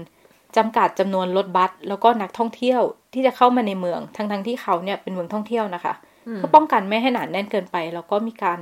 [0.57, 2.81] จำกัดจำนวนรถบัสแล้วก็นักท่องเที่ยว
[3.14, 5.94] ที่จะเข้ามาในเมือง ทั้งทั้งๆที่เขาเนี่ยเป็นเมืองท่องเที่ยวนะคะ
[6.35, 8.59] เพื่อป้องกันไม่ให้หนาแน่นเกินไป แล้วก็มีการ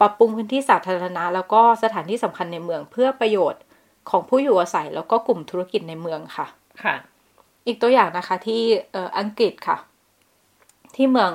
[0.00, 3.62] ปรับปรุงพื้นที่สาธารณะ แล้วก็สถานที่สำคัญในเมือง เพื่อประโยชน์
[4.10, 6.46] ของผู้อยู่อาศัย แล้วก็กลุ่มธุรกิจในเมืองค่ะ
[6.84, 6.94] ค่ะ
[7.66, 8.62] อีกตัวอย่างนะคะที่
[9.18, 9.76] อังกฤษค่ะ
[10.96, 11.30] ที่เมือง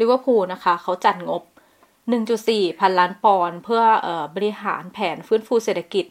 [0.00, 1.42] ลิเวอร์พูลนะคะ เขาจัดงบ
[2.10, 6.06] 1.4 พันล้านปอนด์เพื่ออบริหารแผนฟื้นฟูเศรษฐกิจ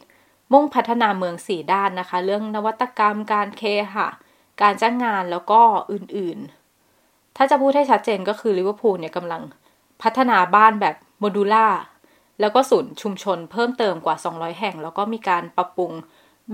[0.52, 3.62] มุ่งพัฒนาเมืองสี่ด้านนะคะ เรื่องนวัตกรรมการเค
[3.94, 4.08] หะ
[4.62, 5.60] การจ้างงานแล้วก็
[5.92, 9.42] อื่นๆ ถ้าจะพูดให้ชัดเจนก็คือลิเวอร์พูลเนี่ยกำลัง
[10.02, 11.66] พัฒนาบ้านแบบโมดูล่า
[12.40, 15.92] แล้วก็ศูนย์ชุมชนเพิ่มเติมกว่า 200 แห่ง แล้วก็มีการปรับปรุง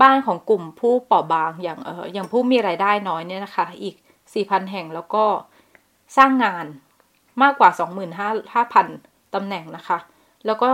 [0.01, 3.95] บ้านของกลุ่มผู้เปราะบางอย่างเอออย่างผู้มีรายได้น้อยเนี่ยนะคะ อีก
[4.33, 5.25] 4,000 แห่งแล้วก็
[6.17, 6.65] สร้างงาน
[7.41, 7.69] มากกว่า
[8.51, 9.97] 25,000ตำแหน่งนะคะ
[10.45, 10.69] แล้วก็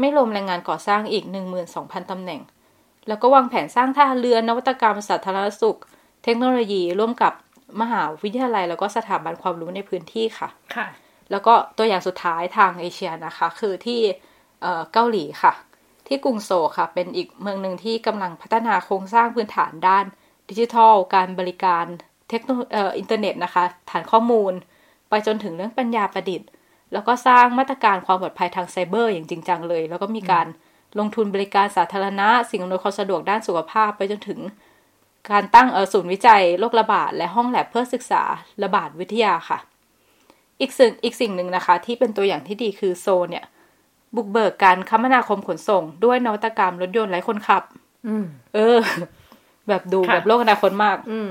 [0.00, 1.24] ไม่รวมแรงงานก่อสร้างอีก
[1.66, 2.40] 12,000 ตำแหน่ง
[3.08, 5.78] แล้วก็วางแผนสร้างท่าเรือนวัตกรรมสาธารณสุข
[6.24, 7.32] เทคโนโลยีร่วมกับ
[7.80, 10.86] มหาวิทยาลัย แล้วก็สถาบันความรู้ในพื้นที่ค่ะ ค่ะ
[11.30, 14.00] แล้วก็ตัวอย่างสุดท้ายทางเอเชียนะคะ คือที่
[14.92, 15.52] เกาหลีค่ะ
[16.08, 20.04] ที่กรุงโซค่ะ เป็นอีกเมืองหนึ่งที่กำลังพัฒนาโครงสร้างพื้นฐานด้าน
[20.50, 21.84] ดิจิทัล การบริการ
[22.30, 24.52] เทคโนโลยีอินเทอร์เน็ตนะคะ ฐานข้อมูล
[25.08, 26.48] ไปจนถึงเรื่องปัญญาประดิษฐ์
[26.92, 30.46] แล้วก็สร้างมาตรการความปลอดภัยทางไซเบอร์อย่างจริงจังเลย แล้วก็มีการ
[30.98, 34.40] ลงทุนบริการสาธารณะ สิ่งอำนวยความสะดวกด้านสุขภาพไปจนถึง
[35.30, 38.22] การตั้งศูนย์วิจัยโรคระบาดและห้องแลบเพื่อศึกษา
[38.62, 39.58] ระบาดวิทยาค่ะ
[40.60, 43.44] อีกสิ่งอีกสิ่งหนึ่งนะคะที่เป็นตัวอย่างที่ดีคือโซลเนี่ย
[44.16, 47.62] บุกเบิกการคมนาคมขนส่ง ด้วยนวัตกรรมรถยนต์ไร้คนขับ
[48.06, 48.78] อืมเออ
[49.68, 51.28] แบบดูค่ะแบบโลกอนาคตมากอืม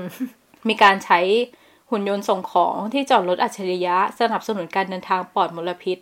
[0.68, 1.20] มีการใช้
[1.94, 5.98] หุ่นยนต์ส่งของที่จอดรถอัจฉริยะ สนับสนุนการเดินทางปลอดมลพิษ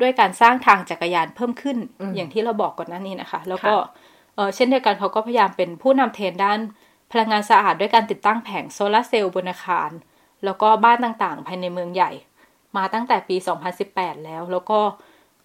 [0.00, 1.76] ด้วยการสร้างทางจักรยานเพิ่มขึ้น
[2.14, 3.74] อย่างที่เราบอกก่อนหน้านี้นะคะ แล้วก็
[4.34, 6.58] เออเช่นเดียวกันเขาก็พยายามเป็นผู้นำเทรนด์ด้าน
[7.12, 9.90] พลังงานสะอาดด้วยการติดตั้งแผงโซลาร์เซลล์บนอาคาร
[10.44, 12.10] แล้วก็บ้านต่างๆ ภายในเมืองใหญ่
[12.76, 13.36] มาตั้งแต่ปี
[13.80, 14.78] 2018 แล้ว แล้วก็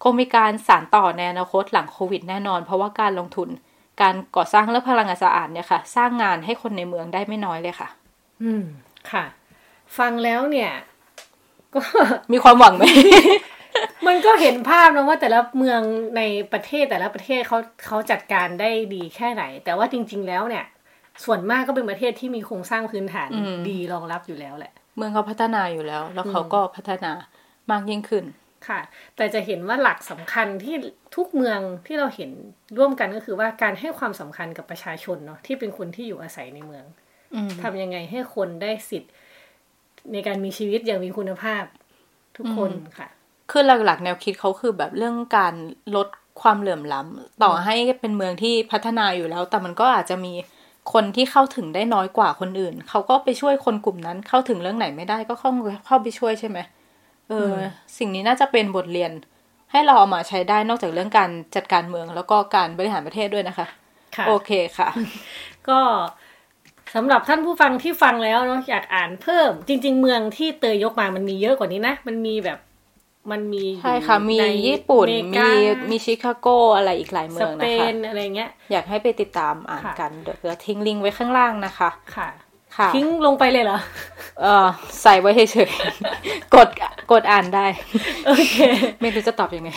[0.02, 3.48] คงมีการสานต่อในอนาคตหลังโควิดแน่นอน เพราะว่าการลงทุน
[4.00, 7.88] การก่อสร้างเรื่องพลังงานสะอาดเนี่ยค่ะ สร้างงานให้คนในเมืองได้ไม่น้อยเลยค่ะ
[8.42, 8.64] อืม
[9.12, 9.24] ค่ะ
[9.98, 10.70] ฟังแล้วเนี่ย
[11.74, 11.80] ก็
[12.32, 12.84] มีความหวังไหม
[14.06, 15.80] มันก็เห็นภาพนะว่าแต่ละเมือง
[16.16, 16.22] ใน
[16.52, 20.64] ประเทศแต่ละประเทศเขาเขาจัดการได้ดีแค่ไหน แต่ว่าจริง ๆ แล้วเนี่ย
[21.24, 27.12] ส่วนมากก็เป็นประเทศที่มีโครงสร้างพื้นฐานอืมดีรองรับอยู่แล้วแหละ เมืองเขาพัฒนาอยู่แล้ว แล้วเขาก็พัฒนา
[27.70, 28.24] มากยิ่งขึ้น
[28.68, 28.80] ค่ะ
[29.16, 30.74] แต่จะเห็นว่าหลักสำคัญที่
[31.16, 32.30] ทุกเมืองที่เราเห็น
[32.78, 36.84] ร่วมกันก็คือว่าการให้ความสำคัญกับประชาชนเนาะที่เป็นคนที่อยู่อาศัยในเมือง
[37.34, 39.12] อืมทำยังไงให้คนได้สิทธิ์
[40.12, 41.64] ในการมีชีวิตอย่างมีคุณภาพ
[42.36, 43.08] ทุกคนค่ะ
[43.50, 45.54] คือหลักๆ แนวคิดเขาคือแบบเรื่องการ
[45.96, 46.08] ลด
[46.42, 50.32] ความเหลื่อมล้ำต่อให้เป็นเมืองที่พัฒนาอยู่แล้ว แต่มันก็อาจจะมี
[50.92, 55.50] คนที่เข้าถึงได้น้อยกว่าคนอื่น เขาก็ไปช่วยคนกลุ่มนั้น เข้าถึงเรื่องไหนไม่ได้ก็เข้า
[55.86, 56.58] เข้าไปช่วยใช่ไหม
[57.28, 57.58] เอออ
[57.98, 59.12] สิ่งนี้น่าจะเป็นบทเรียน
[59.72, 63.66] ให้เราเอามาใช้ได้นอกจากเรื่องการจัดการเมืองแล้วก็การบริหารประเทศด้วยนะคะ
[64.16, 64.88] ค่ะโอเคค่ะ
[65.68, 65.78] ก็
[66.94, 72.58] สำหรับท่านผู้ฟังที่ฟังแล้วเนาะอยากอ่านเพิ่ม จริง ๆ เมืองที่เตยยกมามันมีเยอะกว่านี้นะ มันมีแบบ
[73.30, 75.50] มันมีใช่ค่ะ มีในญี่ปุ่นอเริมีกา
[75.90, 82.28] มีชิคาโกอะไรอีกหลายเมืสองเปนะคะนอะไรเงี้ย อยากให้ไปติดตามอ่านค่ะกันเดี๋ยวจะทิ้งลิงก์ไว้ข้างล่างนะคะค่ะ
[82.76, 83.78] ค่ะทิ้งลงไปเลยเหรอ
[84.40, 84.66] เออ
[85.02, 86.68] ใส่ไว้เฉยๆ กด
[87.12, 87.66] กดอ่านได้
[88.26, 88.56] โอเค
[89.00, 89.70] ไม่รู้จะตอบยังไง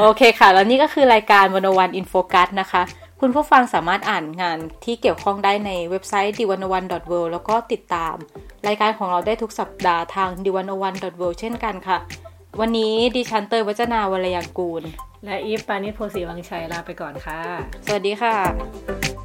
[0.00, 2.82] โอเคค่ะ แล้วนี่ก็คือรายการวันวันอินโฟกัสนะคะ
[3.20, 6.84] คุณผู้ฟังสามารถอ่านงานที่เกี่ยวข้องได้ในเว็บไซต์ d 1 1 w o r l
[7.26, 8.16] d แล้วก็ติดตาม
[8.66, 10.94] รายการของเราได้ทุกสัปดาห์ทาง d 1 1 w o r l
[11.32, 11.98] d เช่นกันค่ะ
[12.60, 14.82] วันนี้ดิฉันเตยวัจนาวรยังกูล
[15.24, 17.40] และอีฟปานิชโพสีวังชัยลาไปก่อนค่ะ
[17.86, 19.15] สวัสดีค่ะ